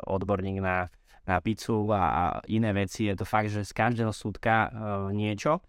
odborník 0.10 0.58
na, 0.58 0.89
na 1.30 1.38
pizzu 1.39 1.93
a, 1.93 2.02
a 2.02 2.23
iné 2.49 2.73
veci. 2.73 3.06
Je 3.06 3.15
to 3.15 3.26
fakt, 3.26 3.54
že 3.54 3.62
z 3.62 3.73
každého 3.73 4.10
súdka 4.10 4.69
uh, 4.69 4.71
niečo. 5.13 5.62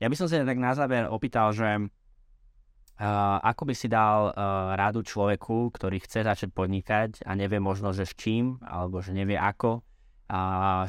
Ja 0.00 0.08
by 0.08 0.16
som 0.16 0.30
sa 0.30 0.46
tak 0.46 0.58
na 0.62 0.72
záver 0.72 1.10
opýtal, 1.10 1.52
že 1.52 1.90
Uh, 2.98 3.38
ako 3.46 3.70
by 3.70 3.74
si 3.78 3.86
dal 3.86 4.34
uh, 4.34 4.74
radu 4.74 5.06
človeku, 5.06 5.70
ktorý 5.70 6.02
chce 6.02 6.26
začať 6.26 6.50
podnikať 6.50 7.22
a 7.22 7.38
nevie 7.38 7.62
možno, 7.62 7.94
že 7.94 8.02
s 8.02 8.10
čím, 8.18 8.58
alebo 8.66 8.98
že 8.98 9.14
nevie 9.14 9.38
ako. 9.38 9.86
A 10.26 10.40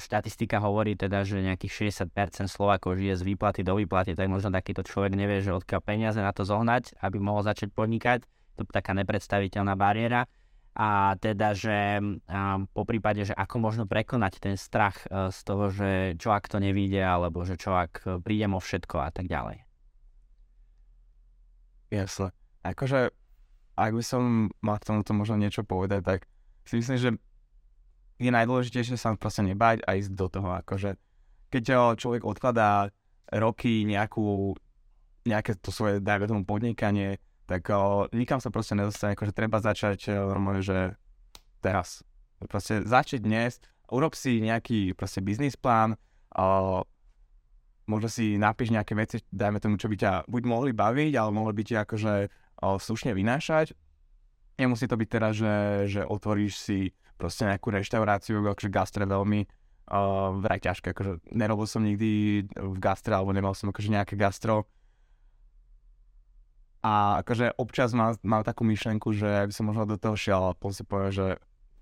štatistika 0.02 0.58
hovorí 0.58 0.98
teda, 0.98 1.22
že 1.22 1.38
nejakých 1.38 1.93
60% 2.10 2.50
Slovákov 2.50 2.98
žije 2.98 3.13
z 3.13 3.24
výplaty 3.30 3.62
do 3.62 3.78
výplaty, 3.78 4.17
tak 4.17 4.26
možno 4.26 4.50
takýto 4.50 4.82
človek 4.82 5.13
nevie, 5.13 5.45
že 5.45 5.54
odkiaľ 5.54 5.86
peniaze 5.86 6.17
na 6.17 6.34
to 6.34 6.41
zohnať, 6.50 6.98
aby 6.98 7.22
mohol 7.22 7.45
začať 7.45 7.69
podnikať. 7.78 8.26
To 8.58 8.65
je 8.65 8.74
taká 8.74 8.98
nepredstaviteľná 8.98 9.78
bariéra. 9.78 10.26
A 10.74 11.13
teda, 11.22 11.54
že 11.54 12.02
um, 12.02 12.65
po 12.74 12.89
prípade, 12.89 13.22
že 13.22 13.38
ako 13.38 13.62
možno 13.62 13.84
prekonať 13.86 14.41
ten 14.41 14.58
strach 14.58 15.06
z 15.08 15.39
toho, 15.45 15.69
že 15.69 16.17
čo 16.17 16.34
ak 16.34 16.50
to 16.50 16.58
nevíde, 16.58 17.06
alebo 17.06 17.45
že 17.45 17.54
čo 17.54 17.78
ak 17.78 18.26
prídem 18.26 18.58
o 18.58 18.60
všetko 18.60 18.98
a 18.98 19.13
tak 19.13 19.30
ďalej. 19.30 19.68
Jasne. 21.89 22.30
Akože, 22.62 23.10
ak 23.73 23.91
by 23.97 24.04
som 24.06 24.54
mal 24.62 24.78
k 24.78 24.88
tomuto 24.93 25.12
možno 25.17 25.41
niečo 25.41 25.65
povedať, 25.65 26.02
tak 26.06 26.19
si 26.65 26.78
myslím, 26.78 26.97
že 26.97 27.10
je 28.19 28.30
najdôležitejšie 28.30 28.99
sa 28.99 29.15
proste 29.15 29.41
nebať 29.41 29.82
a 29.88 29.97
ísť 29.97 30.12
do 30.13 30.28
toho. 30.30 30.54
Akože, 30.60 30.99
keď 31.49 31.95
človek 31.97 32.28
odkladá 32.28 32.93
roky 33.32 33.88
nejakú, 33.88 34.54
nejaké 35.25 35.58
to 35.58 35.71
svoje, 35.71 36.04
dajme 36.04 36.30
tomu 36.30 36.43
podnikanie, 36.45 37.17
tak 37.49 37.71
o, 37.73 38.06
nikam 38.13 38.38
sa 38.38 38.54
proste 38.54 38.78
nedostane. 38.78 39.17
Akože 39.17 39.34
treba 39.34 39.58
začať 39.58 40.13
normálne, 40.13 40.62
že 40.62 40.93
teraz. 41.63 42.06
Proste 42.45 42.86
začať 42.86 43.23
dnes, 43.23 43.58
urob 43.89 44.13
si 44.13 44.43
nejaký 44.43 44.93
proste 44.93 45.23
biznis 45.23 45.58
plán, 45.58 45.97
možno 47.89 48.06
si 48.06 48.38
napíš 48.38 48.69
nejaké 48.69 48.93
veci, 48.93 49.17
dajme 49.34 49.58
tomu, 49.58 49.82
čo 49.82 49.89
by 49.89 49.97
ťa 49.97 50.12
buď 50.30 50.43
mohli 50.45 50.71
baviť, 50.78 51.13
ale 51.17 51.30
mohli 51.34 51.58
by 51.58 51.63
ti 51.65 51.73
akože 51.73 52.13
o, 52.62 52.78
slušne 52.78 53.17
vynášať. 53.17 53.73
Nemusí 54.62 54.86
to 54.86 54.93
byť 54.93 55.10
teraz, 55.10 55.34
že, 55.34 55.56
že 55.89 56.02
otvoríš 56.06 56.54
si 56.62 56.80
proste 57.17 57.49
nejakú 57.49 57.73
reštauráciu, 57.73 58.45
akože 58.45 58.69
gastro 58.69 59.04
je 59.04 59.12
veľmi 59.12 59.39
uh, 59.43 60.36
vraj 60.39 60.60
ťažké, 60.62 60.91
akože 60.91 61.32
nerobil 61.36 61.67
som 61.67 61.84
nikdy 61.84 62.43
v 62.47 62.78
gastre, 62.80 63.12
alebo 63.12 63.36
nemal 63.36 63.56
som 63.56 63.71
akože 63.71 63.89
nejaké 63.91 64.15
gastro. 64.15 64.69
A 66.80 67.19
akože 67.23 67.60
občas 67.60 67.91
mám, 67.91 68.15
mám 68.23 68.47
takú 68.47 68.63
myšlenku, 68.63 69.12
že 69.12 69.47
by 69.47 69.52
som 69.52 69.67
možno 69.67 69.84
do 69.84 69.99
toho 69.99 70.15
šiel 70.15 70.52
a 70.52 70.56
potom 70.56 70.75
si 70.75 70.84
poviem, 70.88 71.12
že, 71.12 71.28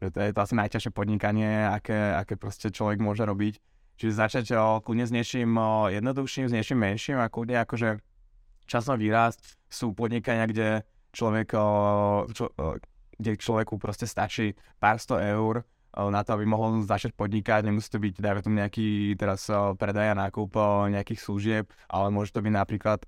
že 0.01 0.09
to 0.09 0.17
je 0.25 0.33
to 0.33 0.41
asi 0.41 0.53
najťažšie 0.57 0.91
podnikanie, 0.93 1.69
aké, 1.69 2.17
aké 2.17 2.33
proste 2.33 2.73
človek 2.73 2.97
môže 2.97 3.21
robiť. 3.21 3.61
Čiže 3.97 4.13
začať 4.13 4.45
o, 4.53 4.77
kľudne 4.85 5.09
s 5.09 5.13
niečím 5.13 5.57
o, 5.57 5.89
jednoduchším, 5.89 6.45
s 6.49 6.53
niečím 6.53 6.77
menším 6.77 7.17
a 7.17 7.33
kľudne 7.33 7.65
akože 7.65 7.97
časom 8.69 8.93
výrast 9.01 9.57
sú 9.65 9.97
podnikania, 9.97 10.45
kde 10.45 10.85
človek, 11.17 11.57
o, 11.57 11.65
čo, 12.29 12.53
o, 12.53 12.77
kde 13.17 13.41
človeku 13.41 13.81
proste 13.81 14.05
stačí 14.05 14.53
pár 14.77 15.01
sto 15.01 15.17
eur 15.17 15.65
o, 15.97 16.13
na 16.13 16.21
to, 16.21 16.37
aby 16.37 16.45
mohol 16.45 16.85
začať 16.85 17.17
podnikať. 17.17 17.65
Nemusí 17.65 17.89
to 17.89 17.97
byť, 17.97 18.21
dajme 18.21 18.45
tomu 18.45 18.61
nejaký 18.61 19.17
teraz 19.17 19.49
o, 19.49 19.73
predaj 19.73 20.13
a 20.13 20.19
nákup 20.29 20.51
o, 20.53 20.85
nejakých 20.93 21.19
služieb, 21.19 21.65
ale 21.89 22.13
môže 22.13 22.29
to 22.29 22.45
byť 22.45 22.53
napríklad 22.53 23.01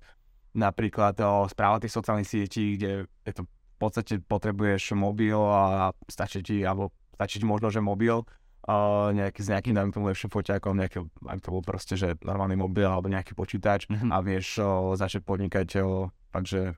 napríklad 0.50 1.14
o, 1.22 1.46
správa 1.46 1.78
tých 1.78 1.94
sociálnych 1.94 2.26
sietí, 2.26 2.74
kde 2.74 3.06
je 3.22 3.32
to 3.38 3.42
v 3.46 3.76
podstate 3.78 4.18
potrebuješ 4.26 4.98
mobil 4.98 5.38
a 5.38 5.94
stačí 6.10 6.42
ti, 6.42 6.66
alebo 6.66 6.90
stačí 7.14 7.38
ti 7.38 7.46
možno, 7.46 7.70
že 7.70 7.78
mobil, 7.78 8.26
uh, 8.64 9.08
nejaký, 9.10 9.40
s 9.40 9.48
nejakým, 9.48 9.72
dajme 9.72 9.90
tomu 9.90 10.08
lepším 10.08 10.28
foťákom, 10.28 10.74
nejaký, 10.74 10.98
ak 11.24 11.38
to 11.40 11.48
bol 11.48 11.60
proste, 11.60 11.94
že 11.94 12.18
normálny 12.20 12.54
mobil 12.54 12.84
alebo 12.84 13.06
nejaký 13.06 13.32
počítač 13.32 13.86
Mhm. 13.86 14.08
a 14.08 14.16
vieš 14.20 14.58
o, 14.58 14.68
začať 14.94 15.22
podnikať 15.22 15.68
o, 15.80 16.08
takže 16.30 16.74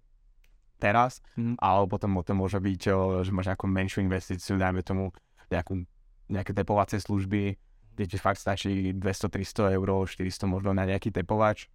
teraz, 0.78 1.22
Mhm. 1.38 1.56
alebo 1.58 1.86
potom 1.88 2.18
to 2.20 2.32
môže 2.32 2.58
byť, 2.58 2.82
o, 2.90 2.96
že 3.22 3.30
máš 3.30 3.48
nejakú 3.48 3.66
menšiu 3.66 4.02
investíciu, 4.02 4.56
dajme 4.56 4.82
tomu 4.82 5.14
nejakú, 5.48 5.86
nejaké 6.26 6.52
tepovacie 6.52 6.98
služby, 6.98 7.54
kde 7.92 8.04
ti 8.06 8.16
fakt 8.16 8.40
stačí 8.40 8.90
200-300 8.92 9.70
eur, 9.70 9.88
400 10.04 10.46
možno 10.46 10.72
na 10.72 10.82
nejaký 10.82 11.12
tepovač 11.12 11.68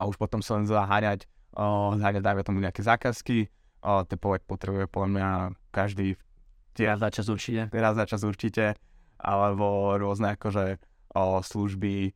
a 0.00 0.08
už 0.08 0.16
potom 0.16 0.40
sa 0.40 0.56
len 0.56 0.64
zaháňať, 0.64 1.28
o, 1.52 1.94
zaháňať 1.94 2.22
dajme 2.22 2.42
tomu 2.42 2.58
nejaké 2.58 2.80
zákazky, 2.80 3.52
o, 3.80 4.02
tepovať 4.02 4.40
potrebuje 4.44 4.86
podľa 4.88 5.08
mňa 5.10 5.28
každý 5.70 6.16
Teraz 6.74 6.98
za 6.98 7.06
čas 7.06 7.30
určite. 7.30 7.70
teraz 7.70 7.94
za 7.94 8.02
čas 8.02 8.26
určite, 8.26 8.74
alebo 9.24 9.96
rôzne 9.96 10.36
akože 10.36 10.76
o, 11.16 11.40
služby 11.40 12.12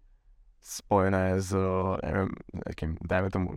spojené 0.61 1.41
s, 1.41 1.57
neviem, 2.05 2.31
takým, 2.69 2.91
dajme 3.01 3.29
tomu, 3.33 3.49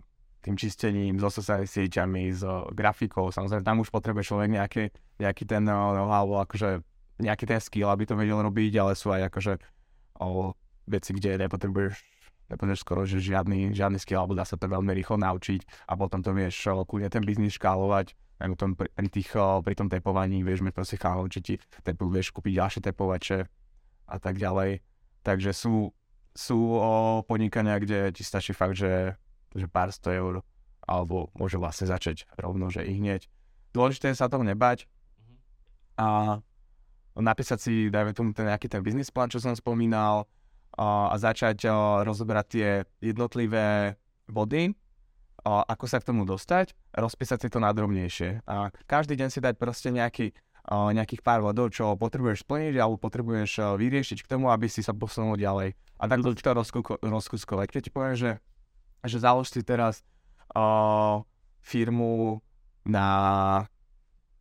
tým 0.41 0.57
čistením, 0.57 1.21
so 1.21 1.29
sociálnymi 1.29 1.69
sieťami, 1.69 2.23
s 2.31 2.41
o, 2.41 2.71
grafikou, 2.71 3.29
samozrejme 3.29 3.67
tam 3.67 3.83
už 3.83 3.91
potrebuje 3.91 4.31
človek 4.31 4.49
nejaký, 4.49 4.83
nejaký 5.19 5.43
ten, 5.45 5.67
o, 5.67 6.07
alebo 6.07 6.39
akože 6.41 6.81
nejaký 7.21 7.45
ten 7.45 7.61
skill, 7.61 7.91
aby 7.91 8.07
to 8.07 8.17
vedel 8.17 8.41
robiť, 8.41 8.73
ale 8.79 8.97
sú 8.97 9.13
aj 9.13 9.29
akože 9.29 9.53
o, 10.23 10.55
veci, 10.89 11.11
kde 11.13 11.45
nepotrebuješ 11.45 12.01
nepotrebuješ 12.51 12.83
skoro, 12.83 13.07
že 13.07 13.23
žiadny, 13.23 13.71
žiadny 13.71 13.95
skill, 13.95 14.19
alebo 14.19 14.35
dá 14.35 14.43
sa 14.43 14.59
to 14.59 14.67
veľmi 14.67 14.91
rýchlo 14.91 15.15
naučiť 15.15 15.87
a 15.87 15.95
potom 15.95 16.19
to 16.19 16.35
vieš 16.35 16.67
kľudne 16.67 17.07
ten 17.07 17.23
biznis 17.23 17.55
škálovať, 17.55 18.11
aj 18.41 18.57
tom, 18.57 18.73
pri, 18.73 18.89
tých, 19.07 19.29
o, 19.37 19.61
pri 19.61 19.77
tom 19.77 19.87
tepovaní, 19.87 20.41
vieš, 20.41 20.65
mať 20.65 20.73
proste 20.73 20.97
chálo, 20.97 21.29
či 21.29 21.39
ti 21.39 21.53
tepu, 21.85 22.09
vieš 22.09 22.33
kúpiť 22.33 22.57
ďalšie 22.57 22.81
tepovače 22.81 23.45
a 24.09 24.17
tak 24.17 24.41
ďalej. 24.41 24.81
Takže 25.21 25.53
sú, 25.53 25.93
sú 26.33 26.57
o, 26.73 27.21
podnikania, 27.21 27.77
kde 27.77 28.09
ti 28.09 28.25
stačí 28.25 28.57
fakt, 28.57 28.73
že, 28.73 29.13
že 29.53 29.69
pár 29.69 29.93
sto 29.93 30.09
eur, 30.09 30.41
alebo 30.81 31.29
môže 31.37 31.61
vlastne 31.61 31.85
začať 31.85 32.25
rovno, 32.41 32.73
že 32.73 32.81
i 32.81 32.97
hneď. 32.97 33.29
Dôležité 33.71 34.11
je 34.11 34.19
sa 34.19 34.27
toho 34.27 34.43
nebať 34.43 34.89
a 35.95 36.41
napísať 37.15 37.59
si, 37.61 37.73
dajme 37.93 38.17
tomu 38.17 38.33
ten 38.33 38.49
nejaký 38.49 38.65
ten 38.65 38.81
business 38.81 39.13
plán, 39.13 39.29
čo 39.29 39.37
som 39.37 39.53
spomínal, 39.53 40.25
a, 40.75 41.13
a 41.13 41.15
začať 41.15 41.69
rozoberať 42.03 42.45
tie 42.49 42.69
jednotlivé 43.03 43.95
body, 44.25 44.73
a, 45.41 45.65
ako 45.65 45.85
sa 45.89 45.97
k 46.01 46.07
tomu 46.13 46.23
dostať, 46.23 46.73
rozpísať 46.93 47.37
si 47.45 47.47
to 47.49 47.59
nadrobnejšie. 47.61 48.45
A 48.45 48.69
každý 48.85 49.17
deň 49.17 49.29
si 49.33 49.39
dať 49.41 49.57
proste 49.57 49.89
nejaký, 49.89 50.37
a, 50.65 50.93
nejakých 50.93 51.21
pár 51.25 51.41
bodov, 51.41 51.73
čo 51.73 51.97
potrebuješ 51.97 52.45
splniť 52.45 52.77
alebo 52.77 53.01
potrebuješ 53.01 53.77
vyriešiť 53.77 54.25
k 54.25 54.31
tomu, 54.31 54.53
aby 54.53 54.69
si 54.69 54.85
sa 54.85 54.93
posunul 54.93 55.37
ďalej. 55.37 55.73
A 56.01 56.03
tak 56.09 56.25
to 56.25 56.33
rozkusko- 56.33 57.01
rozkuskovať. 57.01 57.67
Keď 57.69 57.81
ti 57.85 57.91
poviem, 57.93 58.15
že, 58.17 58.31
že 59.05 59.17
založ 59.21 59.49
si 59.49 59.61
teraz 59.61 60.05
a, 60.53 61.21
firmu 61.61 62.41
na, 62.81 63.07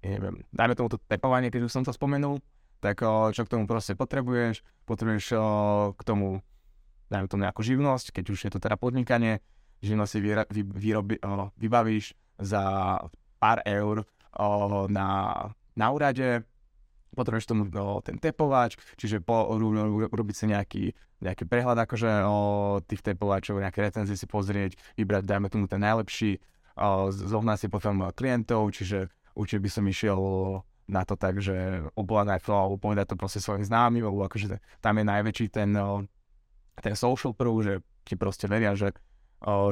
neviem, 0.00 0.40
dajme 0.52 0.74
tomu 0.76 0.88
to 0.88 0.98
tepovanie, 1.04 1.52
keď 1.52 1.68
už 1.68 1.72
som 1.72 1.84
to 1.84 1.92
spomenul, 1.92 2.40
tak 2.80 3.04
čo 3.04 3.44
k 3.44 3.52
tomu 3.52 3.68
proste 3.68 3.92
potrebuješ, 3.92 4.64
potrebuješ 4.88 5.36
k 5.92 6.00
tomu, 6.00 6.40
dajme 7.12 7.28
tomu 7.28 7.44
nejakú 7.44 7.60
živnosť, 7.60 8.16
keď 8.16 8.24
už 8.32 8.38
je 8.48 8.50
to 8.56 8.56
teda 8.56 8.80
podnikanie, 8.80 9.44
živnosť 9.80 10.10
si 10.10 10.18
vyra, 10.20 10.42
vy, 10.48 10.62
vyrobi, 10.64 11.16
o, 11.20 11.48
vybavíš 11.56 12.12
za 12.40 12.62
pár 13.40 13.58
eur 13.64 14.04
o, 14.36 14.46
na, 14.88 15.08
na 15.76 15.86
úrade, 15.92 16.44
potrebuješ 17.16 17.50
tomu 17.50 17.68
o, 17.68 18.00
ten 18.04 18.20
tepovač, 18.20 18.76
čiže 18.96 19.20
po, 19.24 19.50
urobiť 19.52 20.36
si 20.36 20.44
nejaký, 20.48 20.84
nejaký 21.20 21.44
prehľad 21.44 21.84
akože 21.88 22.10
o 22.28 22.38
tých 22.84 23.02
tepovačov, 23.04 23.60
nejaké 23.60 23.80
recenzie 23.84 24.16
si 24.16 24.28
pozrieť, 24.28 24.76
vybrať, 24.96 25.24
dajme 25.26 25.48
tomu 25.52 25.66
ten 25.68 25.80
najlepší, 25.80 26.40
zohnať 27.10 27.58
si 27.60 27.68
potom 27.68 28.08
klientov, 28.14 28.72
čiže 28.72 29.12
určite 29.36 29.60
by 29.60 29.70
som 29.70 29.84
išiel 29.84 30.20
na 30.90 31.02
to 31.06 31.14
tak, 31.14 31.38
že 31.38 31.86
obľadať 31.94 32.40
to 32.42 32.52
alebo 32.52 32.76
povedať 32.80 33.14
to 33.14 33.16
proste 33.20 33.38
svojim 33.38 33.62
známym, 33.62 34.02
lebo 34.02 34.26
akože 34.26 34.58
tam 34.82 34.98
je 34.98 35.04
najväčší 35.06 35.46
ten, 35.54 35.70
ten 36.82 36.94
social 36.98 37.30
prv, 37.30 37.52
že 37.62 37.74
ti 38.02 38.18
proste 38.18 38.50
veria, 38.50 38.74
že, 38.74 38.90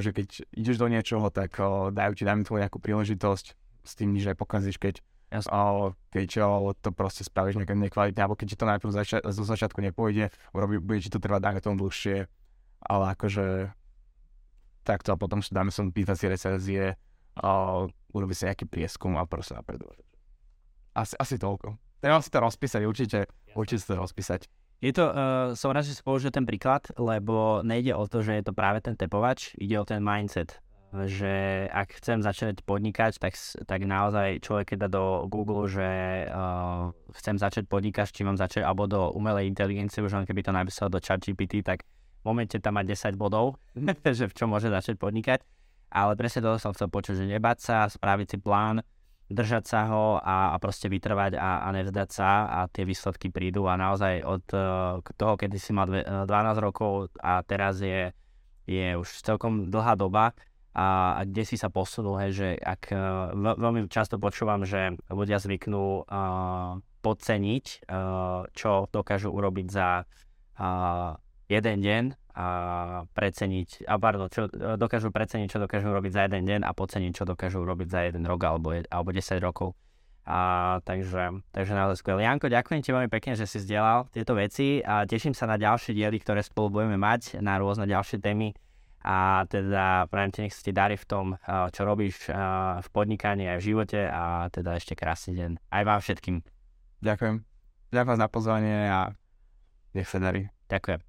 že 0.00 0.10
keď 0.16 0.28
ideš 0.56 0.76
do 0.80 0.88
niečoho, 0.88 1.28
tak 1.28 1.60
dajú 1.92 2.12
ti, 2.16 2.24
dajme 2.24 2.44
tvoju 2.44 2.60
nejakú 2.64 2.78
príležitosť, 2.80 3.46
s 3.84 3.92
tým 3.96 4.12
nič 4.12 4.28
nepokazíš, 4.28 4.80
keď 4.80 5.00
Jasne. 5.28 5.52
O, 5.52 5.92
keď 6.08 6.28
o, 6.40 6.72
to 6.72 6.88
proste 6.88 7.20
spravíš 7.20 7.60
nejaké 7.60 7.76
nekvalitne, 7.76 8.16
alebo 8.24 8.32
keď 8.32 8.46
ti 8.48 8.56
to 8.56 8.64
najprv 8.64 8.90
zač- 8.96 9.20
zo 9.20 9.44
začiatku 9.44 9.76
nepôjde, 9.84 10.32
urobí, 10.56 10.80
bude 10.80 11.04
ti 11.04 11.12
to 11.12 11.20
trvať 11.20 11.40
dajme 11.44 11.60
tomu 11.60 11.76
dlhšie, 11.84 12.24
ale 12.80 13.04
akože 13.12 13.68
takto 14.88 15.12
a 15.12 15.20
potom 15.20 15.44
si 15.44 15.52
dáme 15.52 15.68
som 15.68 15.92
pýtať 15.92 16.16
si 16.16 16.26
recenzie, 16.32 16.84
urobí 18.16 18.32
si 18.32 18.48
nejaký 18.48 18.64
prieskum 18.64 19.20
a 19.20 19.28
proste 19.28 19.52
napredovať. 19.52 20.00
Asi, 20.96 21.14
asi 21.20 21.36
toľko. 21.36 21.76
Treba 22.00 22.24
si 22.24 22.32
to 22.32 22.40
rozpísať, 22.40 22.82
určite, 22.88 23.28
určite 23.52 23.80
si 23.84 23.88
to 23.92 24.00
rozpísať. 24.00 24.48
Je 24.78 24.94
to, 24.94 25.10
uh, 25.10 25.14
som 25.58 25.74
rád, 25.74 25.90
že 25.90 25.98
si 25.98 26.02
použil 26.06 26.30
ten 26.30 26.46
príklad, 26.46 26.86
lebo 26.94 27.66
nejde 27.66 27.98
o 27.98 28.06
to, 28.06 28.22
že 28.22 28.38
je 28.38 28.44
to 28.46 28.54
práve 28.54 28.78
ten 28.78 28.94
tepovač, 28.94 29.50
ide 29.58 29.74
o 29.74 29.82
ten 29.82 29.98
mindset 29.98 30.62
že 31.04 31.68
ak 31.68 32.00
chcem 32.00 32.24
začať 32.24 32.64
podnikať, 32.64 33.20
tak, 33.20 33.36
tak 33.68 33.80
naozaj 33.84 34.40
človek 34.40 34.72
keď 34.72 34.78
dá 34.86 34.88
do 34.88 35.04
Google, 35.28 35.68
že 35.68 35.88
uh, 36.32 36.88
chcem 37.12 37.36
začať 37.36 37.68
podnikať, 37.68 38.08
čím 38.08 38.32
mám 38.32 38.40
začať, 38.40 38.64
alebo 38.64 38.88
do 38.88 39.12
umelej 39.12 39.52
inteligencie, 39.52 40.00
už 40.00 40.16
len 40.16 40.24
keby 40.24 40.40
to 40.40 40.52
napísal 40.56 40.88
do 40.88 40.96
ChatGPT, 40.96 41.60
tak 41.60 41.84
v 41.84 42.24
momente 42.24 42.56
tam 42.56 42.80
má 42.80 42.82
10 42.88 43.20
bodov, 43.20 43.60
že 44.16 44.32
v 44.32 44.36
čom 44.36 44.48
môže 44.48 44.72
začať 44.72 44.96
podnikať. 44.96 45.44
Ale 45.88 46.16
presne 46.20 46.44
to 46.44 46.60
som 46.60 46.72
chcel 46.76 46.88
počuť, 46.88 47.24
že 47.24 47.26
nebať 47.36 47.58
sa, 47.64 47.76
spraviť 47.88 48.26
si 48.28 48.38
plán, 48.40 48.84
držať 49.28 49.64
sa 49.68 49.80
ho 49.92 50.16
a, 50.16 50.52
a 50.52 50.56
proste 50.56 50.88
vytrvať 50.88 51.36
a, 51.36 51.64
a 51.64 51.68
nevzdať 51.76 52.08
sa 52.08 52.30
a 52.48 52.58
tie 52.72 52.88
výsledky 52.88 53.28
prídu. 53.28 53.68
A 53.68 53.76
naozaj 53.76 54.24
od 54.24 54.44
uh, 54.56 55.04
toho, 55.14 55.36
kedy 55.36 55.56
si 55.60 55.76
mal 55.76 55.84
dve, 55.84 56.04
12 56.04 56.28
rokov 56.64 57.12
a 57.20 57.44
teraz 57.44 57.84
je, 57.84 58.12
je 58.64 58.96
už 58.96 59.08
celkom 59.20 59.68
dlhá 59.68 59.94
doba, 60.00 60.32
a, 60.78 61.18
a 61.18 61.20
kde 61.26 61.42
si 61.42 61.56
sa 61.58 61.72
posunul, 61.74 62.22
hej, 62.22 62.32
že 62.38 62.48
ak 62.54 62.82
uh, 62.94 63.34
veľmi 63.34 63.90
často 63.90 64.20
počúvam, 64.20 64.62
že 64.62 64.94
ľudia 65.10 65.42
zvyknú 65.42 66.06
uh, 66.06 66.78
podceniť, 67.02 67.88
uh, 67.90 68.46
čo 68.54 68.86
dokážu 68.86 69.34
urobiť 69.34 69.66
za 69.66 70.06
uh, 70.06 71.18
jeden 71.50 71.78
deň 71.82 72.04
a 72.38 72.46
preceniť, 73.18 73.90
a 73.90 73.98
pardon, 73.98 74.30
čo 74.30 74.46
dokážu 74.78 75.10
preceniť, 75.10 75.50
čo 75.50 75.58
dokážu 75.58 75.90
urobiť 75.90 76.12
za 76.14 76.22
jeden 76.30 76.46
deň 76.46 76.60
a 76.62 76.70
podceniť, 76.70 77.10
čo 77.10 77.26
dokážu 77.26 77.58
urobiť 77.66 77.88
za 77.90 78.00
jeden 78.06 78.22
rok 78.30 78.38
alebo, 78.46 78.70
alebo 78.78 79.10
10 79.10 79.42
rokov. 79.42 79.74
A, 80.22 80.78
takže, 80.86 81.42
takže 81.50 81.72
naozaj 81.74 82.04
skvelé. 82.04 82.28
Janko, 82.28 82.46
ďakujem 82.52 82.84
ti 82.84 82.94
veľmi 82.94 83.10
pekne, 83.10 83.34
že 83.34 83.48
si 83.48 83.58
zdieľal 83.58 84.12
tieto 84.14 84.38
veci 84.38 84.78
a 84.84 85.02
teším 85.02 85.34
sa 85.34 85.50
na 85.50 85.58
ďalšie 85.58 85.96
diely, 85.96 86.20
ktoré 86.22 86.44
spolu 86.46 86.78
budeme 86.78 87.00
mať 87.00 87.42
na 87.42 87.58
rôzne 87.58 87.90
ďalšie 87.90 88.22
témy 88.22 88.54
a 89.02 89.48
teda 89.48 90.06
prajem 90.12 90.30
ti, 90.30 90.38
nech 90.44 90.54
sa 90.54 90.62
ti 90.62 90.70
darí 90.76 91.00
v 91.00 91.06
tom, 91.08 91.26
čo 91.72 91.82
robíš 91.88 92.28
v 92.84 92.88
podnikaní 92.92 93.48
aj 93.48 93.58
v 93.58 93.66
živote 93.72 94.04
a 94.04 94.52
teda 94.52 94.76
ešte 94.76 94.92
krásny 94.94 95.32
deň 95.32 95.50
aj 95.72 95.82
vám 95.82 96.00
všetkým. 96.04 96.36
Ďakujem. 97.00 97.36
Ďakujem 97.88 98.18
za 98.20 98.28
pozvanie 98.28 98.78
a 98.84 99.00
nech 99.96 100.06
sa 100.06 100.20
darí. 100.20 100.52
Ďakujem. 100.68 101.07